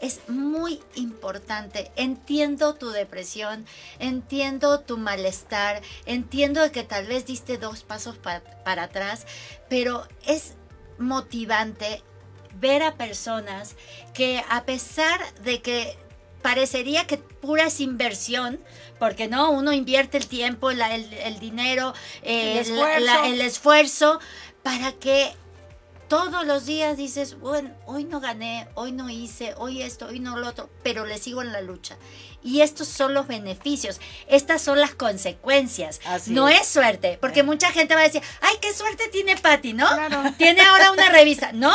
[0.00, 1.90] es muy importante.
[1.96, 3.66] Entiendo tu depresión,
[3.98, 9.26] entiendo tu malestar, entiendo que tal vez diste dos pasos pa- para atrás,
[9.68, 10.54] pero es
[11.00, 12.04] motivante
[12.60, 13.74] ver a personas
[14.14, 15.98] que a pesar de que
[16.42, 18.60] parecería que pura es inversión,
[18.98, 23.24] porque no, uno invierte el tiempo, la- el, el dinero, eh, El la- la- esfuerzo.
[23.24, 24.20] el esfuerzo,
[24.62, 25.32] para que
[26.08, 30.38] todos los días dices, bueno, hoy no gané, hoy no hice, hoy esto, hoy no
[30.38, 31.96] lo otro, pero le sigo en la lucha.
[32.42, 36.00] Y estos son los beneficios, estas son las consecuencias.
[36.06, 36.62] Así no es.
[36.62, 36.66] es.
[36.68, 39.86] suerte, porque mucha gente va a decir, ay, qué suerte tiene Patty, ¿no?
[39.86, 40.22] Claro.
[40.38, 41.52] Tiene ahora una revista.
[41.52, 41.74] No,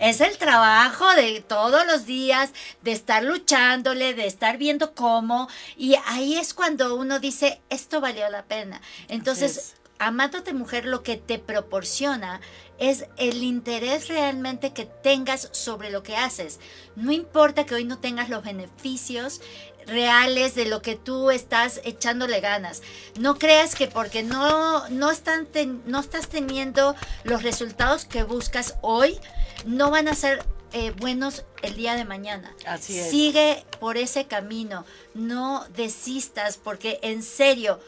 [0.00, 2.50] es el trabajo de todos los días,
[2.82, 5.48] de estar luchándole, de estar viendo cómo.
[5.76, 8.80] Y ahí es cuando uno dice, esto valió la pena.
[9.08, 9.74] Entonces, es.
[10.00, 12.40] Amándote Mujer lo que te proporciona
[12.78, 16.58] es el interés realmente que tengas sobre lo que haces.
[16.96, 19.40] No importa que hoy no tengas los beneficios
[19.86, 22.82] reales de lo que tú estás echándole ganas.
[23.18, 26.94] No creas que porque no, no, están ten- no estás teniendo
[27.24, 29.18] los resultados que buscas hoy,
[29.64, 32.54] no van a ser eh, buenos el día de mañana.
[32.66, 33.10] Así es.
[33.10, 34.84] Sigue por ese camino.
[35.14, 37.80] No desistas porque en serio,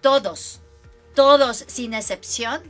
[0.00, 0.60] todos,
[1.14, 2.62] todos sin excepción,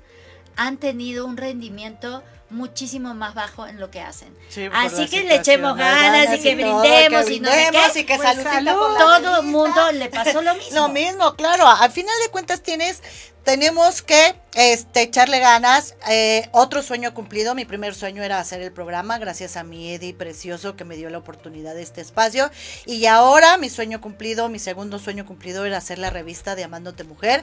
[0.57, 4.28] han tenido un rendimiento muchísimo más bajo en lo que hacen.
[4.50, 8.05] Sí, Así que le echemos ganas y que todo, brindemos que y no brindemos y
[8.05, 8.72] que Pues salud.
[8.78, 9.42] por la Todo revista.
[9.42, 10.76] mundo le pasó lo mismo.
[10.76, 11.66] Lo mismo, claro.
[11.66, 13.00] Al final de cuentas tienes
[13.44, 15.96] tenemos que este, echarle ganas.
[16.09, 20.14] Eh, otro sueño cumplido, mi primer sueño era hacer el programa, gracias a mi Eddie
[20.14, 22.50] precioso que me dio la oportunidad de este espacio.
[22.86, 27.03] Y ahora mi sueño cumplido, mi segundo sueño cumplido era hacer la revista de Amándote
[27.03, 27.42] Mujer.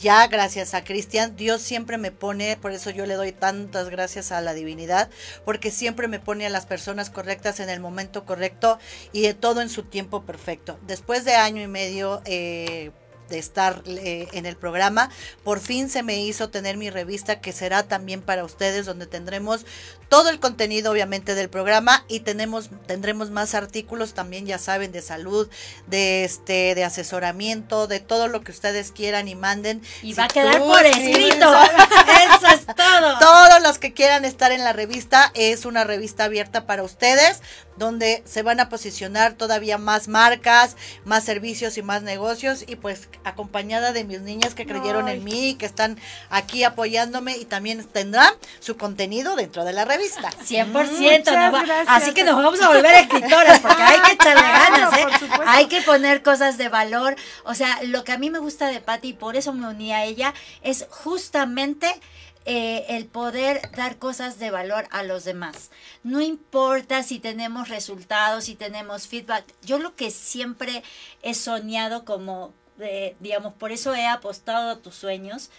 [0.00, 4.32] Ya gracias a Cristian, Dios siempre me pone, por eso yo le doy tantas gracias
[4.32, 5.10] a la divinidad,
[5.44, 8.78] porque siempre me pone a las personas correctas en el momento correcto
[9.12, 10.78] y de todo en su tiempo perfecto.
[10.86, 12.92] Después de año y medio, eh,
[13.30, 15.08] de estar eh, en el programa.
[15.44, 19.64] Por fin se me hizo tener mi revista que será también para ustedes, donde tendremos
[20.10, 25.02] todo el contenido obviamente del programa y tenemos, tendremos más artículos también, ya saben, de
[25.02, 25.48] salud,
[25.86, 29.80] de este, de asesoramiento, de todo lo que ustedes quieran y manden.
[30.02, 31.52] Y va a quedar por escrito.
[32.36, 33.18] Eso es todo.
[33.20, 37.40] Todos los que quieran estar en la revista, es una revista abierta para ustedes
[37.76, 43.08] donde se van a posicionar todavía más marcas, más servicios y más negocios y pues
[43.24, 45.98] acompañada de mis niñas que creyeron en mí, que están
[46.30, 50.30] aquí apoyándome y también tendrán su contenido dentro de la revista.
[50.44, 55.06] 100%, así que nos vamos a volver escritoras porque hay que echarle ganas, ¿eh?
[55.46, 57.16] hay que poner cosas de valor.
[57.44, 59.92] O sea, lo que a mí me gusta de Patti y por eso me uní
[59.92, 62.00] a ella es justamente
[62.46, 65.70] eh, el poder dar cosas de valor a los demás.
[66.02, 69.44] No importa si tenemos resultados, si tenemos feedback.
[69.62, 70.82] Yo lo que siempre
[71.22, 75.50] he soñado como, eh, digamos, por eso he apostado a tus sueños,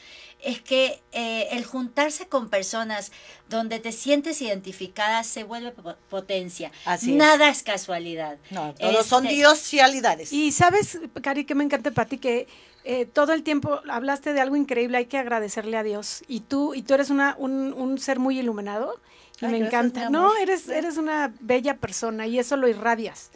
[0.41, 3.11] es que eh, el juntarse con personas
[3.49, 5.73] donde te sientes identificada se vuelve
[6.09, 6.71] potencia.
[6.85, 8.37] Así Nada es, casualidad.
[8.49, 10.33] No, todos son este, diosialidades.
[10.33, 12.47] Y sabes, Cari, que me encanta para ti que
[12.83, 16.23] eh, todo el tiempo hablaste de algo increíble, hay que agradecerle a Dios.
[16.27, 18.99] Y tú, y tú eres una, un, un ser muy iluminado
[19.41, 20.09] y me encanta.
[20.09, 23.31] No, eres, eres una bella persona y eso lo irradias.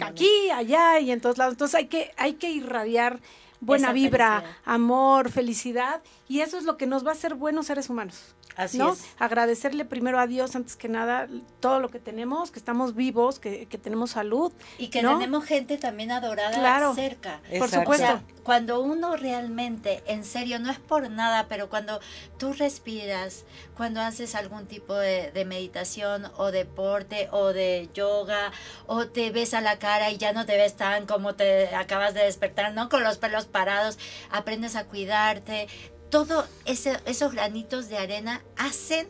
[0.00, 1.54] Aquí, allá y en todos lados.
[1.54, 3.20] Entonces hay que, hay que irradiar
[3.60, 7.90] buena vibra, amor, felicidad y eso es lo que nos va a hacer buenos seres
[7.90, 8.34] humanos.
[8.56, 8.92] Así ¿no?
[8.92, 9.04] es.
[9.18, 11.28] Agradecerle primero a Dios antes que nada
[11.60, 14.52] todo lo que tenemos, que estamos vivos, que, que tenemos salud.
[14.78, 17.40] Y que tenemos gente también adorada cerca.
[17.58, 18.20] Por supuesto.
[18.42, 22.00] cuando uno realmente, en serio, no es por nada, pero cuando
[22.38, 23.44] tú respiras,
[23.76, 28.52] cuando haces algún tipo de, de meditación o deporte o de yoga
[28.86, 32.14] o te ves a la cara y ya no te ves tan como te acabas
[32.14, 32.88] de despertar, ¿no?
[32.88, 33.98] Con los pelos parados,
[34.30, 35.68] aprendes a cuidarte,
[36.10, 39.08] todo esos granitos de arena hacen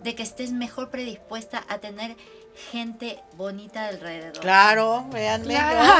[0.00, 2.16] de que estés mejor predispuesta a tener
[2.70, 4.38] gente bonita alrededor.
[4.40, 5.56] Claro, véanme,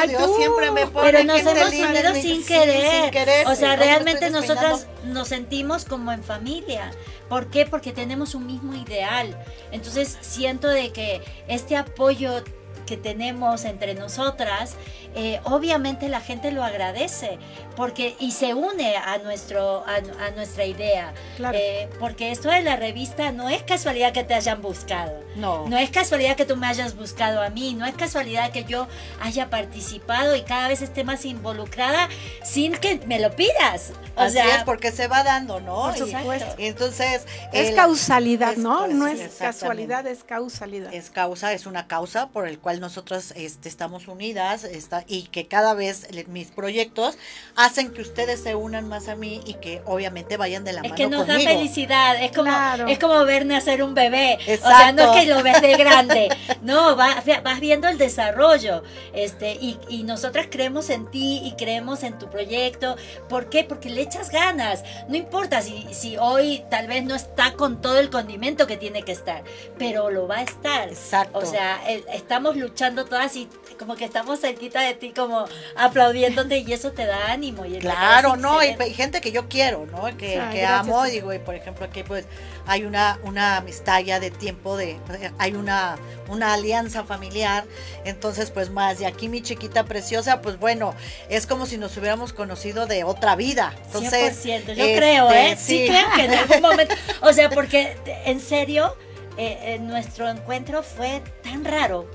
[0.09, 3.47] Dios siempre me pone Pero nos hemos unido sin, querer.
[3.47, 6.91] O sea, realmente nosotras nos sentimos como en familia.
[7.29, 7.65] ¿Por qué?
[7.65, 9.43] Porque tenemos un mismo ideal.
[9.71, 12.43] Entonces siento de que este apoyo
[12.87, 14.77] que tenemos entre nosotras,
[15.15, 17.39] eh, obviamente la gente lo agradece
[17.77, 21.13] porque y se une a nuestro a, nuestra idea.
[21.53, 25.13] Eh, porque esto de la revista no es casualidad que te hayan buscado.
[25.37, 25.67] No.
[25.69, 28.87] No es casualidad que tú me hayas buscado a mí no es casualidad que yo
[29.21, 32.09] haya participado y cada vez esté más involucrada
[32.45, 33.93] sin que me lo pidas.
[34.17, 36.55] O Así sea, es porque se va dando no por supuesto.
[36.59, 40.93] Y, entonces es causalidad no no es casualidad es causalidad.
[40.93, 45.47] Es causa es una causa por el cual nosotros este, estamos unidas está, y que
[45.47, 47.17] cada vez mis proyectos
[47.57, 50.95] hacen que ustedes se unan más a mí y que obviamente vayan de la mano
[50.95, 52.51] Es que nos da felicidad, es como,
[52.89, 54.39] es como ver nacer un bebé.
[54.63, 56.29] O sea, no es que lo ves de grande,
[56.63, 58.83] no, vas, vas viendo el desarrollo.
[59.13, 62.97] Este, y, y nosotras creemos en ti y creemos en tu proyecto.
[63.29, 63.65] ¿Por qué?
[63.65, 64.85] Porque le echas ganas.
[65.09, 69.03] No importa si, si hoy tal vez no está con todo el condimento que tiene
[69.03, 69.43] que estar,
[69.79, 70.89] pero lo va a estar.
[70.89, 71.39] Exacto.
[71.39, 71.81] O sea,
[72.13, 73.49] estamos luchando todas y
[73.79, 75.45] como que estamos cerquita de ti, como
[75.77, 80.05] aplaudiéndote y eso te da ánimo claro, no, y, gente que yo quiero, ¿no?
[80.17, 82.27] Que, que amo, digo, y por ejemplo aquí pues
[82.67, 84.99] hay una, una amistad ya de tiempo, de
[85.39, 85.97] hay una,
[86.29, 87.65] una alianza familiar,
[88.05, 90.95] entonces pues más, y aquí mi chiquita preciosa, pues bueno,
[91.29, 93.75] es como si nos hubiéramos conocido de otra vida.
[93.87, 95.57] Entonces, 100%, yo creo, ¿eh?
[95.59, 95.87] Sí.
[95.87, 98.97] creo que en algún momento, o sea, porque en serio,
[99.37, 102.07] eh, eh, nuestro encuentro fue tan raro,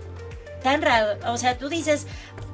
[0.67, 2.07] tan raro, o sea, tú dices,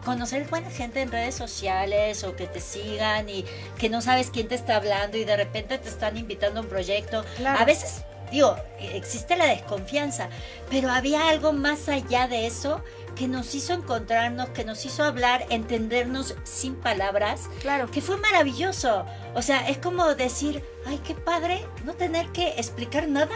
[0.06, 3.44] conocer buena gente en redes sociales o que te sigan y
[3.80, 6.70] que no sabes quién te está hablando y de repente te están invitando a un
[6.70, 7.26] proyecto.
[7.44, 10.30] A veces, digo, existe la desconfianza,
[10.70, 12.84] pero había algo más allá de eso
[13.16, 17.50] que nos hizo encontrarnos, que nos hizo hablar, entendernos sin palabras.
[17.62, 17.90] Claro.
[17.90, 19.08] Que fue maravilloso.
[19.34, 23.36] O sea, es como decir, ay, qué padre no tener que explicar nada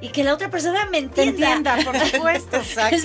[0.00, 1.30] y que la otra persona me entienda.
[1.52, 2.56] entienda, por supuesto.
[2.56, 2.96] Exacto.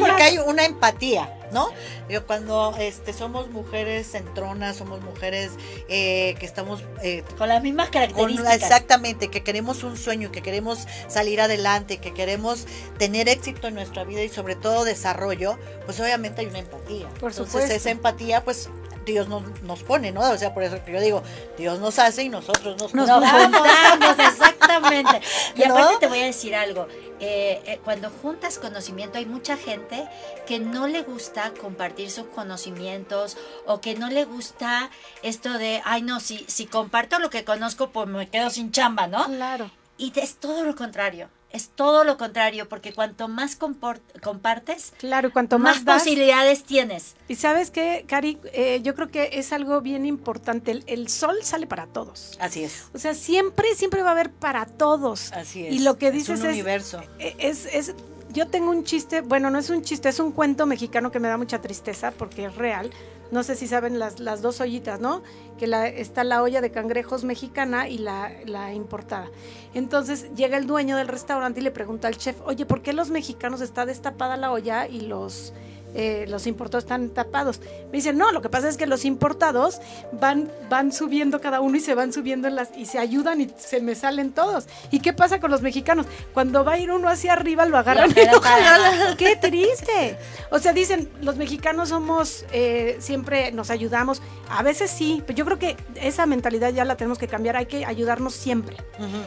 [0.00, 1.30] porque hay una empatía.
[1.52, 1.70] ¿No?
[2.08, 5.52] Yo cuando este somos mujeres centronas, somos mujeres
[5.88, 8.54] eh, que estamos eh, con las mismas características.
[8.54, 12.66] exactamente, que queremos un sueño, que queremos salir adelante, que queremos
[12.98, 17.08] tener éxito en nuestra vida y sobre todo desarrollo, pues obviamente hay una empatía.
[17.20, 17.74] Por Entonces supuesto.
[17.74, 18.68] esa empatía, pues
[19.04, 20.20] Dios nos, nos pone, ¿no?
[20.30, 21.22] O sea, por eso que yo digo,
[21.58, 25.20] Dios nos hace y nosotros nos, Nos juntamos, exactamente.
[25.56, 25.76] Y ¿No?
[25.76, 26.86] aparte te voy a decir algo.
[27.24, 30.08] Eh, eh, cuando juntas conocimiento hay mucha gente
[30.44, 34.90] que no le gusta compartir sus conocimientos o que no le gusta
[35.22, 39.06] esto de, ay no, si, si comparto lo que conozco pues me quedo sin chamba,
[39.06, 39.24] ¿no?
[39.26, 39.70] Claro.
[39.98, 45.58] Y es todo lo contrario, es todo lo contrario, porque cuanto más compartes, Claro, cuanto
[45.58, 47.14] más, más, das, posibilidades tienes.
[47.28, 50.70] Y sabes qué, Cari, Eh, yo creo que es algo bien importante.
[50.72, 52.36] El, el sol sale para todos.
[52.40, 52.86] Así es.
[52.94, 55.32] O sea, siempre, siempre va a haber para todos.
[55.32, 55.74] Así es.
[55.74, 57.02] Y lo que Es dices un es, universo.
[57.18, 57.94] eh, es, es-
[58.30, 61.28] yo tengo un chiste, bueno, no es un chiste, es un cuento mexicano que me
[61.28, 62.90] da mucha tristeza porque es real.
[63.32, 65.22] No sé si saben las, las dos ollitas, ¿no?
[65.58, 69.30] Que la, está la olla de cangrejos mexicana y la, la importada.
[69.74, 73.10] Entonces llega el dueño del restaurante y le pregunta al chef, oye, ¿por qué los
[73.10, 75.54] mexicanos está destapada la olla y los,
[75.94, 77.60] eh, los importados están tapados?
[77.86, 79.80] Me dice, no, lo que pasa es que los importados
[80.12, 83.50] van, van subiendo cada uno y se van subiendo en las, y se ayudan y
[83.58, 84.66] se me salen todos.
[84.90, 86.06] ¿Y qué pasa con los mexicanos?
[86.34, 89.16] Cuando va a ir uno hacia arriba lo agarran Lo y lo jalan.
[89.16, 90.16] ¡Qué triste!
[90.50, 94.22] O sea, dicen, los mexicanos somos, eh, siempre nos ayudamos.
[94.50, 97.56] A veces sí, pero yo creo que esa mentalidad ya la tenemos que cambiar.
[97.56, 98.76] Hay que ayudarnos siempre.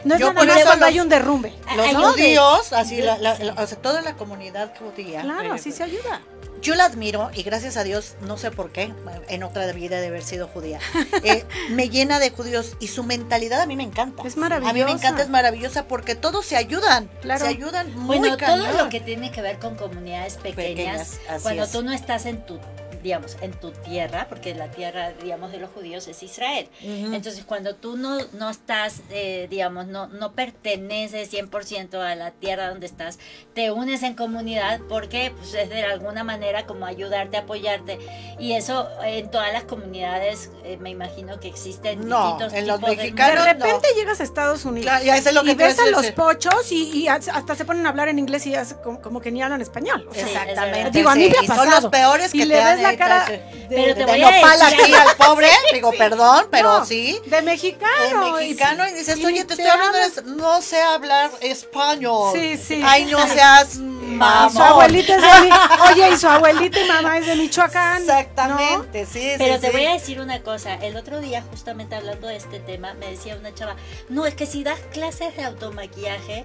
[0.04, 1.52] No es Yo nada más cuando los- hay un derrumbe.
[1.76, 3.44] Los judíos, así, la, la- Sí.
[3.44, 5.22] la- o sea, toda la comunidad judía.
[5.22, 6.20] Claro, eh, así se ayuda.
[6.66, 8.92] Yo la admiro y gracias a Dios, no sé por qué,
[9.28, 10.80] en otra vida de haber sido judía,
[11.22, 14.26] eh, me llena de judíos y su mentalidad a mí me encanta.
[14.26, 14.92] Es A mí me maravillosa.
[14.94, 17.08] encanta, es maravillosa porque todos se ayudan.
[17.22, 17.44] Claro.
[17.44, 21.70] Se ayudan muy Bueno, todo lo que tiene que ver con comunidades pequeñas, cuando es.
[21.70, 22.58] tú no estás en tu,
[23.06, 26.68] digamos, en tu tierra, porque la tierra, digamos, de los judíos es Israel.
[26.82, 27.14] Ujú.
[27.14, 32.68] Entonces, cuando tú no, no estás, eh, digamos, no, no perteneces 100% a la tierra
[32.68, 33.18] donde estás,
[33.54, 37.98] te unes en comunidad porque pues, es de alguna manera como ayudarte, apoyarte.
[38.40, 42.76] Y eso en todas las comunidades, eh, me imagino que existen No, distintos en los
[42.80, 43.64] tipos de- mexicanos- De no.
[43.66, 46.72] repente llegas a Estados Unidos Claro, eso es lo que y ves a los pochos
[46.72, 49.42] y, y hasta se ponen a hablar en inglés y se- como, como que ni
[49.42, 50.08] hablan español.
[50.12, 50.90] Sí, es Exactamente.
[50.90, 51.80] Digo, a mí sí, me ha y son pasado.
[51.82, 53.38] los peores que y te le ves la cara de,
[53.68, 57.20] Pero te de voy a nopal decir aquí al pobre, digo, perdón, pero No, sí.
[57.26, 58.26] de mexicano.
[58.26, 62.32] De mexicano y dices, oye, te estoy hablan hablando, de- no sé hablar español.
[62.34, 62.82] Sí, sí.
[62.84, 64.62] Ay, no seas su mamón.
[64.62, 65.56] abuelita es de Mi-
[65.92, 68.02] Oye, y su abuelita y mamá es de Michoacán.
[68.02, 69.72] Exactamente, sí, Pero sí, te sí.
[69.72, 73.36] voy a decir una cosa, el otro día justamente hablando de este tema, me decía
[73.36, 73.76] una chava,
[74.08, 76.44] no, es que si das clases de automaquillaje,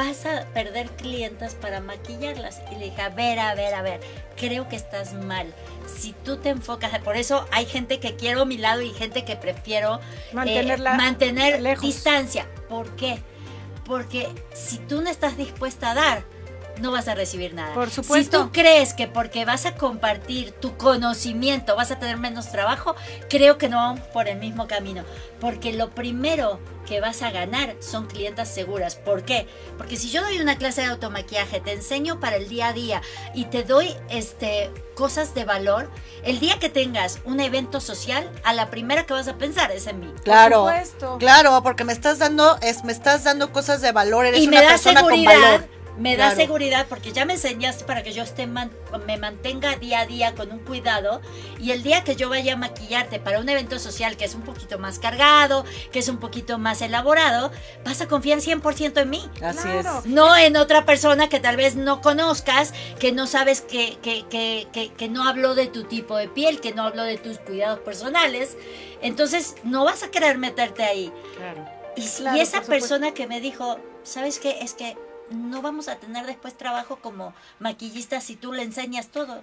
[0.00, 2.62] vas a perder clientas para maquillarlas.
[2.72, 4.00] Y le dije, a ver, a ver, a ver,
[4.34, 5.52] creo que estás mal.
[5.86, 9.26] Si tú te enfocas, por eso hay gente que quiero a mi lado y gente
[9.26, 11.84] que prefiero eh, Mantenerla mantener lejos.
[11.84, 12.46] distancia.
[12.68, 13.18] ¿Por qué?
[13.84, 16.22] Porque si tú no estás dispuesta a dar,
[16.80, 17.74] no vas a recibir nada.
[17.74, 18.38] Por supuesto.
[18.38, 22.94] Si tú crees que porque vas a compartir tu conocimiento vas a tener menos trabajo,
[23.28, 25.04] creo que no vamos por el mismo camino.
[25.40, 28.96] Porque lo primero que vas a ganar son clientas seguras.
[28.96, 29.46] ¿Por qué?
[29.78, 33.02] Porque si yo doy una clase de automaquillaje, te enseño para el día a día
[33.34, 35.88] y te doy este cosas de valor,
[36.24, 39.86] el día que tengas un evento social, a la primera que vas a pensar es
[39.86, 40.12] en mí.
[40.24, 41.16] Claro, Por supuesto.
[41.18, 44.58] claro, porque me estás dando, es, me estás dando cosas de valor, eres y una
[44.58, 45.40] me da persona con seguridad.
[45.40, 45.79] valor.
[45.98, 46.36] Me da Claro.
[46.40, 48.70] seguridad porque ya me enseñaste para que yo esté man-
[49.06, 51.20] me mantenga día a día con un cuidado
[51.58, 54.42] y el día que yo vaya a maquillarte para un evento social que es un
[54.42, 57.50] poquito más cargado, que es un poquito más elaborado,
[57.84, 59.28] vas a confiar 100% en mí.
[59.42, 59.98] Así Claro.
[59.98, 60.06] es.
[60.06, 64.68] No en otra persona que tal vez no conozcas, que no sabes que, que, que,
[64.72, 67.80] que, que no habló de tu tipo de piel, que no habló de tus cuidados
[67.80, 68.56] personales.
[69.02, 71.12] Entonces no vas a querer meterte ahí.
[71.36, 71.66] Claro.
[71.96, 74.58] Y, si- Claro, y esa persona que me dijo, ¿sabes qué?
[74.62, 74.96] Es que
[75.30, 79.42] no vamos a tener después trabajo como maquillista si tú le enseñas todo.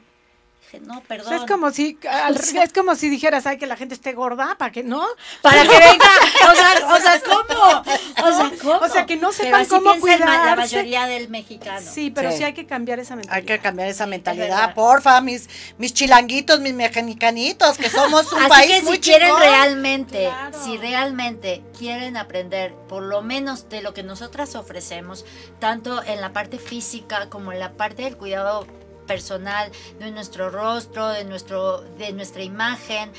[0.71, 1.27] Dije, no, O perdón.
[1.29, 4.55] sea, es como si al- es como si dijeras, ay, que la gente esté gorda,
[4.57, 5.05] para que no.
[5.41, 6.09] Para que venga,
[6.51, 8.27] o sea, o sea, ¿cómo?
[8.27, 8.85] O sea, ¿cómo?
[8.85, 11.89] O sea, que no Pero sepan así cómo ma- La mayoría del mexicano.
[11.89, 12.37] Sí, pero sí.
[12.37, 12.43] Sí.
[12.43, 13.37] hay que cambiar esa mentalidad.
[13.39, 18.49] Hay que cambiar esa mentalidad, porfa, mis, mis chilanguitos, mis mexicanitos, que somos un Así
[18.49, 20.63] país que muy si quieren realmente, Claro.
[20.63, 25.25] si realmente quieren aprender por lo menos de lo que nosotras ofrecemos,
[25.59, 28.67] tanto en la parte física como en la parte del cuidado
[29.07, 33.11] personal de nuestro rostro, de nuestro de nuestra imagen,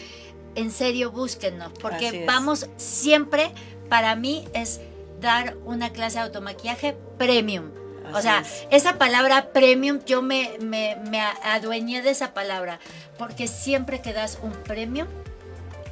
[0.54, 3.52] en serio búsquennos, Así porque vamos siempre
[3.88, 4.80] para mí es
[5.20, 7.70] dar una clase de automaquillaje premium.
[8.14, 8.66] O sea, es.
[8.70, 12.80] esa palabra premium, yo me, me, me adueñé de esa palabra,
[13.18, 15.08] porque siempre que das un premium,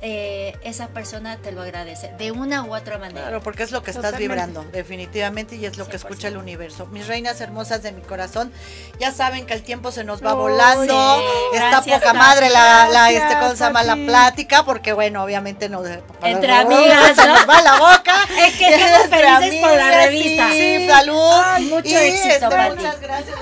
[0.03, 3.22] eh, esa persona te lo agradece, de una u otra manera.
[3.22, 4.28] Claro, porque es lo que estás Totalmente.
[4.28, 5.97] vibrando, definitivamente, y es lo que 100%.
[5.97, 6.86] escucha el universo.
[6.86, 8.53] Mis reinas hermosas de mi corazón,
[8.99, 10.84] ya saben que el tiempo se nos va volando.
[11.20, 11.57] sí.
[11.57, 13.82] Está Gracias, poca madre la, la Gracias, este, ¿cómo se llama?
[13.82, 14.07] La Tati.
[14.07, 15.82] plática, porque bueno, obviamente no.
[16.22, 17.34] Entre amigas, se ¿no?
[17.34, 18.14] nos va la boca.
[18.38, 20.49] Es que estamos felices por la revista.
[20.51, 21.40] Sí, salud.
[21.44, 23.36] Ay, mucho Y, éxito, este, muchas gracias.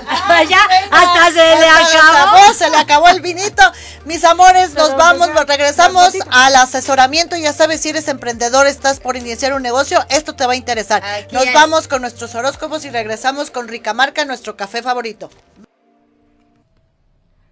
[0.49, 0.59] Ya,
[0.91, 2.53] hasta se le Hasta acabó.
[2.53, 3.63] se le acabó el vinito.
[4.05, 6.27] Mis amores, nos Pero, vamos, ya, nos regresamos gotitas.
[6.45, 7.35] Al asesoramiento.
[7.35, 11.03] Ya sabes, si eres emprendedor, estás por iniciar un negocio, esto te va a interesar.
[11.03, 11.53] Aquí Nos es.
[11.53, 15.29] vamos con nuestros horóscopos y regresamos con Rica Marca, nuestro café favorito.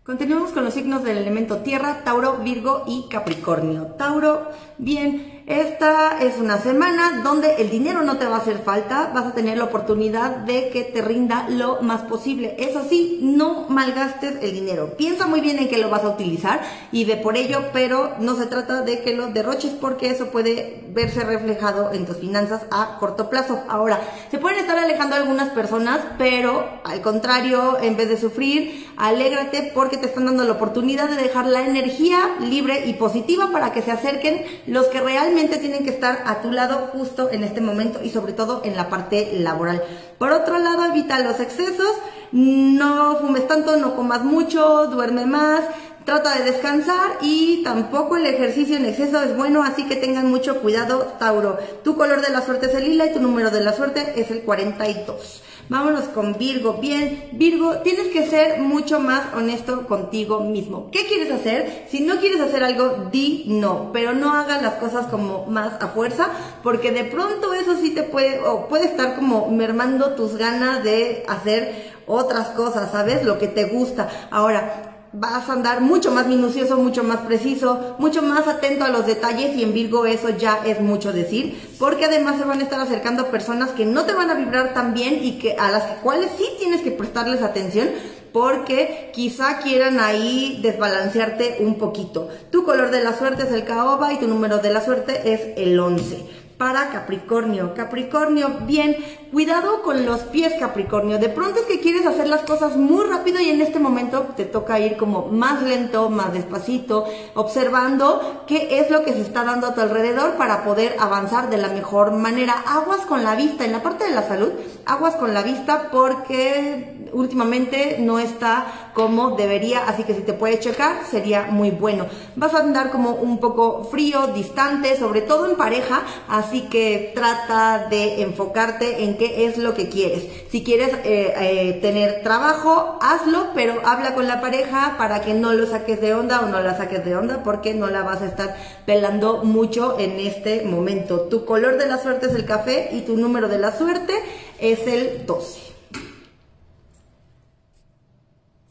[0.04, 3.96] Continuamos con los signos del elemento tierra, Tauro, Virgo y Capricornio.
[3.98, 9.12] Tauro, bien, esta es una semana donde el dinero no te va a hacer falta,
[9.14, 12.56] vas a tener la oportunidad de que te rinda lo más posible.
[12.60, 14.96] Eso sí, no malgastes el dinero.
[14.96, 16.62] Piensa muy bien en qué lo vas a utilizar
[16.94, 20.86] y de por ello, pero no se trata de que lo derroches porque eso puede
[20.94, 23.64] verse reflejado en tus finanzas a corto plazo.
[23.68, 24.00] Ahora,
[24.32, 29.98] se pueden estar alejando algunas personas, pero al contrario, en vez de sufrir, alégrate porque
[29.98, 33.92] te están dando la oportunidad de dejar la energía libre y positiva para que se
[33.92, 38.10] acerquen los que realmente tienen que estar a tu lado justo en este momento y
[38.10, 39.84] sobre todo en la parte laboral.
[40.18, 41.92] Por otro lado, evita los excesos,
[42.32, 45.62] no fumes tanto, no comas mucho, duerme más,
[46.06, 50.60] Trata de descansar y tampoco el ejercicio en exceso es bueno, así que tengan mucho
[50.60, 51.58] cuidado, Tauro.
[51.86, 54.30] Tu color de la suerte es el lila y tu número de la suerte es
[54.30, 55.42] el 42.
[55.70, 56.74] Vámonos con Virgo.
[56.82, 60.90] Bien, Virgo, tienes que ser mucho más honesto contigo mismo.
[60.92, 61.86] ¿Qué quieres hacer?
[61.90, 65.88] Si no quieres hacer algo, di no, pero no hagas las cosas como más a
[65.90, 66.30] fuerza,
[66.62, 71.24] porque de pronto eso sí te puede, o puede estar como mermando tus ganas de
[71.28, 73.24] hacer otras cosas, ¿sabes?
[73.24, 74.10] Lo que te gusta.
[74.32, 79.06] Ahora, vas a andar mucho más minucioso, mucho más preciso, mucho más atento a los
[79.06, 82.80] detalles y en Virgo eso ya es mucho decir, porque además se van a estar
[82.80, 86.32] acercando personas que no te van a vibrar tan bien y que a las cuales
[86.38, 87.90] sí tienes que prestarles atención
[88.34, 92.30] porque quizá quieran ahí desbalancearte un poquito.
[92.50, 95.56] Tu color de la suerte es el caoba y tu número de la suerte es
[95.56, 97.74] el 11 para Capricornio.
[97.74, 98.96] Capricornio, bien,
[99.32, 101.20] cuidado con los pies Capricornio.
[101.20, 104.46] De pronto es que quieres hacer las cosas muy rápido y en este momento te
[104.46, 109.68] toca ir como más lento, más despacito, observando qué es lo que se está dando
[109.68, 112.64] a tu alrededor para poder avanzar de la mejor manera.
[112.68, 114.52] Aguas con la vista, en la parte de la salud,
[114.86, 120.60] aguas con la vista porque últimamente no está como debería, así que si te puede
[120.60, 122.06] checar sería muy bueno.
[122.36, 127.88] Vas a andar como un poco frío, distante, sobre todo en pareja, así que trata
[127.90, 130.26] de enfocarte en qué es lo que quieres.
[130.50, 135.54] Si quieres eh, eh, tener trabajo, hazlo, pero habla con la pareja para que no
[135.54, 138.28] lo saques de onda o no la saques de onda porque no la vas a
[138.28, 138.56] estar
[138.86, 141.22] pelando mucho en este momento.
[141.22, 144.14] Tu color de la suerte es el café y tu número de la suerte
[144.60, 145.73] es el 12.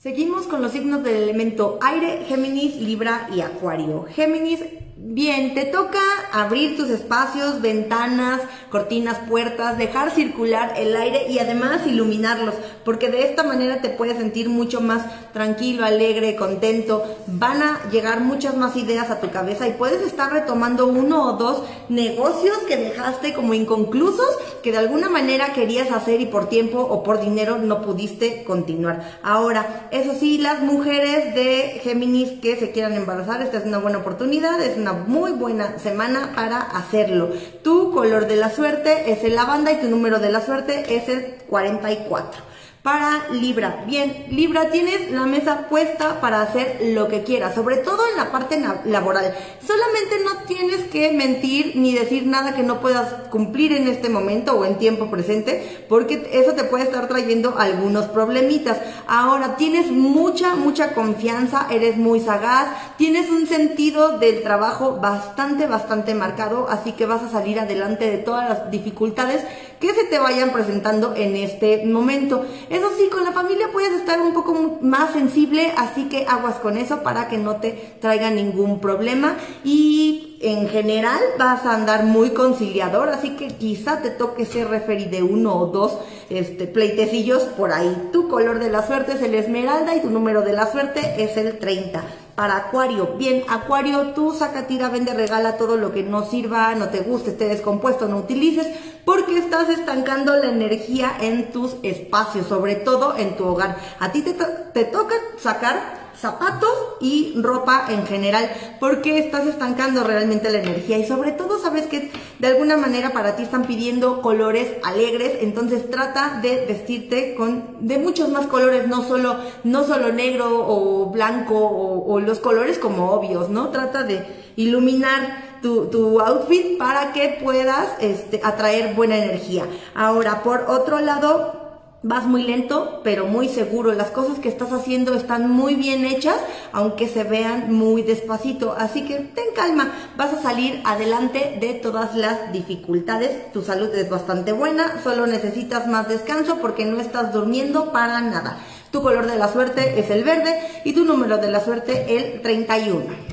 [0.03, 4.05] Seguimos con los signos del elemento aire, Géminis, Libra y Acuario.
[4.11, 4.59] Géminis,
[4.97, 6.01] bien, te toca
[6.33, 13.31] abrir tus espacios, ventanas, cortinas, puertas, dejar circular el aire y además iluminarlos, porque de
[13.31, 17.05] esta manera te puedes sentir mucho más tranquilo, alegre, contento.
[17.29, 21.33] Van a llegar muchas más ideas a tu cabeza y puedes estar retomando uno o
[21.35, 26.81] dos negocios que dejaste como inconclusos que de alguna manera querías hacer y por tiempo
[26.81, 29.19] o por dinero no pudiste continuar.
[29.23, 33.99] Ahora, eso sí, las mujeres de Géminis que se quieran embarazar, esta es una buena
[33.99, 37.31] oportunidad, es una muy buena semana para hacerlo.
[37.63, 41.09] Tu color de la suerte es el lavanda y tu número de la suerte es
[41.09, 42.52] el 44
[42.83, 43.85] para Libra.
[43.87, 48.33] Bien, Libra, tienes la mesa puesta para hacer lo que quieras, sobre todo en la
[48.33, 49.37] parte laboral.
[49.65, 54.55] Solamente no tienes que mentir ni decir nada que no puedas cumplir en este momento
[54.55, 58.79] o en tiempo presente, porque eso te puede estar trayendo algunos problemitas.
[59.07, 62.67] Ahora, tienes mucha, mucha confianza, eres muy sagaz,
[62.97, 68.19] tienes un sentido del trabajo bastante, bastante marcado, así que vas a salir adelante de
[68.19, 69.43] todas las dificultades
[69.83, 72.47] que se te vayan presentando en este momento.
[72.73, 76.79] Eso sí, con la familia puedes estar un poco más sensible, así que aguas con
[76.79, 82.31] eso para que no te traiga ningún problema y en general vas a andar muy
[82.31, 85.99] conciliador, así que quizá te toque ser referí de uno o dos
[86.31, 88.09] este, pleitecillos por ahí.
[88.11, 91.37] Tu color de la suerte es el esmeralda y tu número de la suerte es
[91.37, 92.03] el 30.
[92.43, 93.15] Para Acuario.
[93.19, 97.31] Bien, Acuario, tú saca, tira, vende, regala todo lo que no sirva, no te guste,
[97.31, 98.67] esté descompuesto, no utilices,
[99.05, 103.77] porque estás estancando la energía en tus espacios, sobre todo en tu hogar.
[104.01, 108.51] A ti te, te toca sacar zapatos y ropa en general,
[108.81, 113.37] porque estás estancando realmente la energía y sobre todo sabes que de alguna manera para
[113.37, 119.03] ti están pidiendo colores alegres, entonces trata de vestirte con de muchos más colores, no
[119.03, 123.71] solo no solo negro o blanco o, los colores como obvios, ¿no?
[123.71, 124.25] Trata de
[124.57, 129.67] iluminar tu, tu, outfit para que puedas este, atraer buena energía.
[129.95, 131.62] Ahora, por otro lado,
[132.05, 133.93] Vas muy lento, pero muy seguro.
[133.93, 136.37] Las cosas que estás haciendo están muy bien hechas,
[136.73, 138.75] aunque se vean muy despacito.
[138.77, 143.53] Así que ten calma, vas a salir adelante de todas las dificultades.
[143.53, 148.59] Tu salud es bastante buena, solo necesitas más descanso porque no estás durmiendo para nada.
[148.91, 152.43] Tu color de la suerte es el verde y tu número de la suerte el
[152.43, 153.33] 31.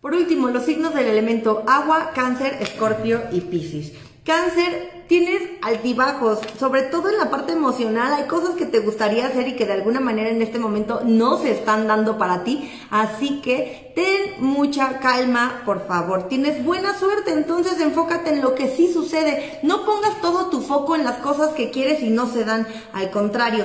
[0.00, 3.92] Por último, los signos del elemento agua, cáncer, escorpio y piscis.
[4.24, 9.48] Cáncer, tienes altibajos, sobre todo en la parte emocional, hay cosas que te gustaría hacer
[9.48, 13.40] y que de alguna manera en este momento no se están dando para ti, así
[13.40, 16.28] que ten mucha calma, por favor.
[16.28, 19.58] Tienes buena suerte, entonces enfócate en lo que sí sucede.
[19.64, 23.10] No pongas todo tu foco en las cosas que quieres y no se dan, al
[23.10, 23.64] contrario.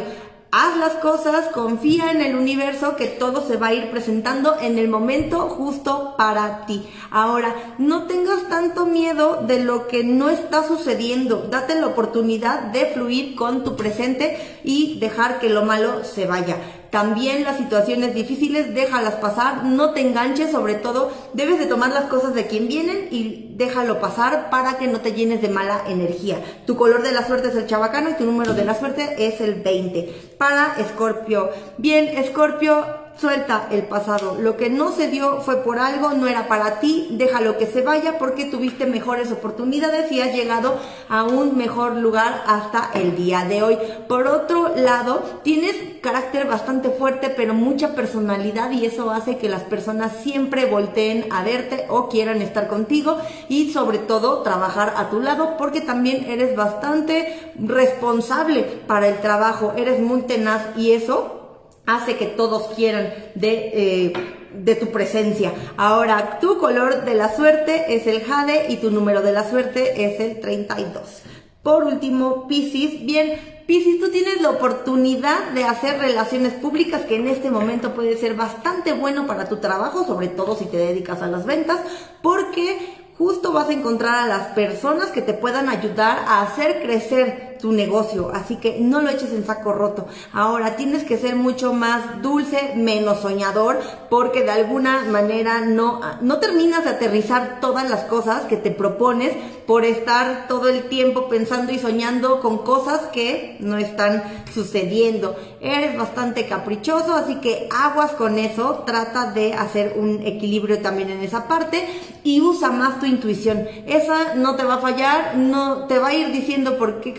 [0.51, 4.79] Haz las cosas, confía en el universo que todo se va a ir presentando en
[4.79, 6.87] el momento justo para ti.
[7.11, 11.47] Ahora, no tengas tanto miedo de lo que no está sucediendo.
[11.49, 16.57] Date la oportunidad de fluir con tu presente y dejar que lo malo se vaya.
[16.95, 22.05] También las situaciones difíciles, déjalas pasar, no te enganches, sobre todo debes de tomar las
[22.05, 26.37] cosas de quien vienen y déjalo pasar para que no te llenes de mala energía.
[26.65, 29.41] Tu color de la suerte es el chabacano y tu número de la suerte es
[29.41, 30.35] el 20.
[30.37, 31.49] Para Escorpio.
[31.77, 32.85] Bien, Escorpio,
[33.17, 34.35] Suelta el pasado.
[34.41, 37.81] Lo que no se dio fue por algo, no era para ti, déjalo que se
[37.81, 43.45] vaya porque tuviste mejores oportunidades y has llegado a un mejor lugar hasta el día
[43.45, 43.77] de hoy.
[44.09, 49.63] Por otro lado, tienes carácter bastante fuerte, pero mucha personalidad y eso hace que las
[49.63, 55.21] personas siempre volteen a verte o quieran estar contigo y sobre todo trabajar a tu
[55.21, 61.44] lado porque también eres bastante responsable para el trabajo, eres muy tenaz y eso
[61.85, 64.13] hace que todos quieran de, eh,
[64.53, 65.53] de tu presencia.
[65.77, 70.05] Ahora, tu color de la suerte es el jade y tu número de la suerte
[70.05, 71.23] es el 32.
[71.63, 77.27] Por último, Pisces, bien, Pisces, tú tienes la oportunidad de hacer relaciones públicas que en
[77.27, 81.27] este momento puede ser bastante bueno para tu trabajo, sobre todo si te dedicas a
[81.27, 81.79] las ventas,
[82.21, 82.77] porque
[83.17, 87.71] justo vas a encontrar a las personas que te puedan ayudar a hacer crecer tu
[87.71, 88.29] negocio.
[88.31, 90.05] Así que no lo eches en saco roto.
[90.31, 96.37] Ahora tienes que ser mucho más dulce, menos soñador, porque de alguna manera no, no
[96.37, 99.35] terminas de aterrizar todas las cosas que te propones
[99.65, 105.35] por estar todo el tiempo pensando y soñando con cosas que no están sucediendo.
[105.59, 108.83] Eres bastante caprichoso, así que aguas con eso.
[108.85, 111.83] Trata de hacer un equilibrio también en esa parte
[112.23, 113.67] y usa más tu intuición.
[113.87, 117.13] Esa no te va a fallar, no te va a ir diciendo por qué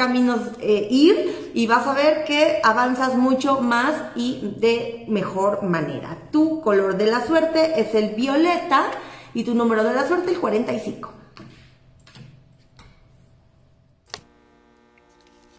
[0.60, 6.18] eh, ir y vas a ver que avanzas mucho más y de mejor manera.
[6.30, 8.86] Tu color de la suerte es el violeta
[9.34, 11.25] y tu número de la suerte el 45.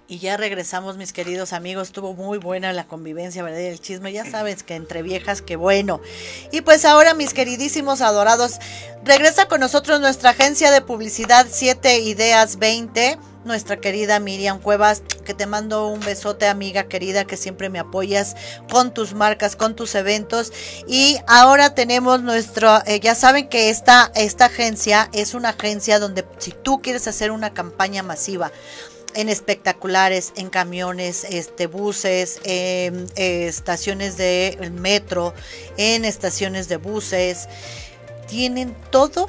[0.10, 1.89] Y ya regresamos, mis queridos amigos.
[1.89, 3.60] Estuvo muy buena la convivencia, ¿verdad?
[3.60, 5.99] El chisme, ya sabes que entre viejas, qué bueno.
[6.53, 8.53] Y pues ahora, mis queridísimos adorados,
[9.03, 13.18] regresa con nosotros nuestra agencia de publicidad 7 Ideas 20.
[13.43, 18.36] Nuestra querida Miriam Cuevas, que te mando un besote, amiga querida, que siempre me apoyas
[18.70, 20.53] con tus marcas, con tus eventos.
[20.88, 26.26] Y ahora tenemos nuestro, eh, ya saben que esta, esta agencia es una agencia donde
[26.38, 28.51] si tú quieres hacer una campaña masiva,
[29.18, 35.34] en espectaculares, en camiones, este, buses, en eh, estaciones de metro,
[35.76, 37.49] en estaciones de buses.
[38.28, 39.28] Tienen todo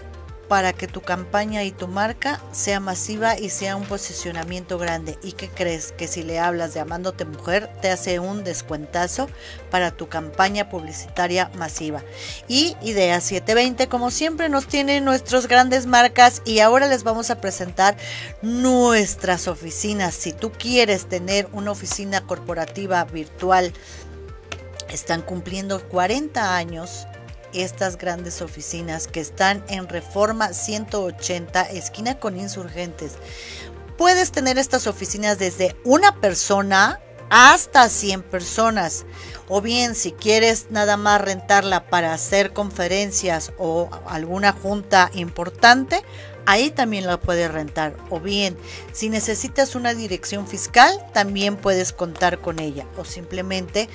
[0.49, 5.19] para que tu campaña y tu marca sea masiva y sea un posicionamiento grande.
[5.23, 5.93] ¿Y qué crees?
[5.93, 9.29] Que si le hablas de Amándote Mujer, te hace un descuentazo
[9.71, 12.03] para tu campaña publicitaria masiva.
[12.49, 17.41] Y Idea 720, como siempre, nos tienen nuestras grandes marcas y ahora les vamos a
[17.41, 17.97] presentar
[18.41, 20.15] nuestras oficinas.
[20.15, 23.73] Si tú quieres tener una oficina corporativa virtual,
[24.89, 27.07] están cumpliendo 40 años
[27.59, 33.13] estas grandes oficinas que están en Reforma 180, esquina con insurgentes.
[33.97, 37.01] Puedes tener estas oficinas desde una persona
[37.31, 39.05] hasta 100 personas.
[39.49, 46.03] O bien, si quieres nada más rentarla para hacer conferencias o alguna junta importante,
[46.47, 47.97] ahí también la puedes rentar.
[48.11, 48.57] O bien,
[48.93, 52.87] si necesitas una dirección fiscal, también puedes contar con ella.
[52.97, 53.89] O simplemente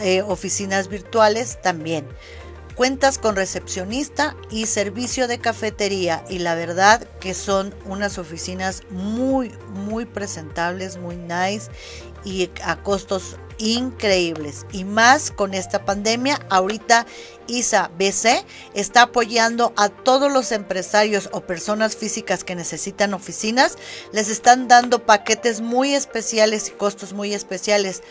[0.00, 2.06] eh, oficinas virtuales también.
[2.80, 9.52] Cuentas con recepcionista y servicio de cafetería y la verdad que son unas oficinas muy,
[9.68, 11.70] muy presentables, muy nice
[12.24, 14.64] y a costos increíbles.
[14.72, 17.04] Y más con esta pandemia, ahorita
[17.48, 23.76] ISA BC está apoyando a todos los empresarios o personas físicas que necesitan oficinas.
[24.14, 28.02] Les están dando paquetes muy especiales y costos muy especiales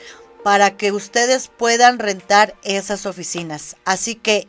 [0.44, 3.76] para que ustedes puedan rentar esas oficinas.
[3.84, 4.48] Así que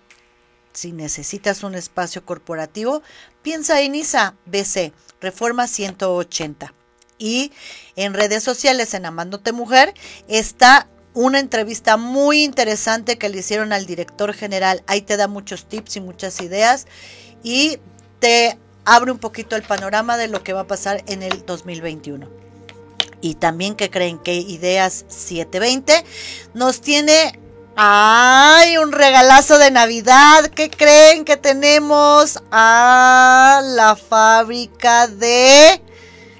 [0.72, 3.02] si necesitas un espacio corporativo,
[3.42, 6.74] piensa en ISA BC, Reforma 180
[7.20, 7.52] y
[7.94, 9.94] en redes sociales en Amándote Mujer
[10.26, 14.82] está una entrevista muy interesante que le hicieron al director general.
[14.86, 16.86] Ahí te da muchos tips y muchas ideas
[17.42, 17.78] y
[18.20, 22.28] te abre un poquito el panorama de lo que va a pasar en el 2021.
[23.20, 26.04] Y también que creen que Ideas 720
[26.54, 27.38] nos tiene
[27.76, 28.76] ¡Ay!
[28.78, 30.46] Un regalazo de Navidad.
[30.48, 32.42] ¿Qué creen que tenemos?
[32.50, 35.80] A la fábrica de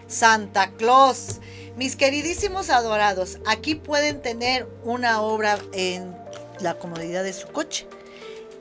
[0.07, 1.41] Santa Claus.
[1.77, 6.15] Mis queridísimos adorados, aquí pueden tener una obra en
[6.61, 7.87] la comodidad de su coche.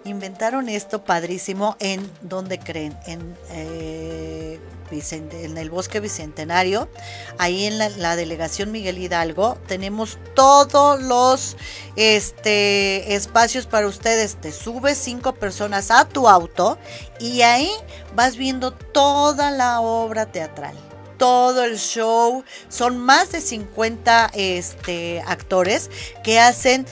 [0.05, 4.59] Inventaron esto padrísimo en donde creen, en, eh,
[4.91, 6.89] en el bosque bicentenario,
[7.37, 11.57] ahí en la, delegación Miguel Hidalgo, tenemos todos los
[11.95, 14.35] este, espacios para ustedes.
[14.35, 16.77] Te subes cinco personas a tu auto
[17.19, 17.71] y ahí
[18.15, 20.75] vas viendo toda la obra teatral
[21.17, 22.45] todo el show.
[22.69, 25.91] Son más de 50 este, actores
[26.23, 26.85] que hacen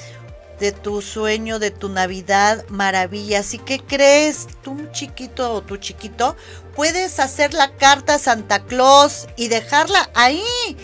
[0.60, 3.54] de tu sueño, de tu Navidad, maravillas.
[3.54, 4.48] ¿Y qué crees?
[4.62, 6.36] Tú chiquito o tu chiquito,
[6.78, 10.44] puedes hacer la carta a Santa Claus y dejarla ahí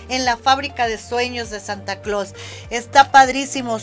[0.10, 2.34] en la fábrica de sueños de Santa Claus.
[2.72, 3.78] Está padrísimo.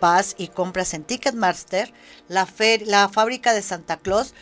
[0.00, 1.92] Paz y compras en Ticketmaster,
[2.28, 2.48] la,
[2.86, 4.32] la fábrica de Santa Claus,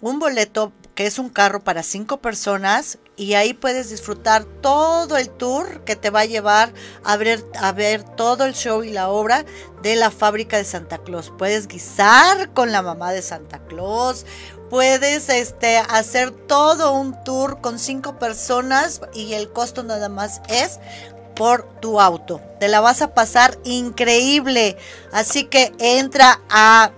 [0.00, 5.30] un boleto que es un carro para cinco personas y ahí puedes disfrutar todo el
[5.30, 6.72] tour que te va a llevar
[7.04, 9.44] a ver, a ver todo el show y la obra
[9.82, 11.32] de la fábrica de Santa Claus.
[11.36, 14.26] Puedes guisar con la mamá de Santa Claus,
[14.70, 20.78] puedes este, hacer todo un tour con cinco personas y el costo nada más es
[21.34, 22.40] por tu auto.
[22.58, 24.76] Te la vas a pasar increíble.
[25.12, 26.90] Así que entra a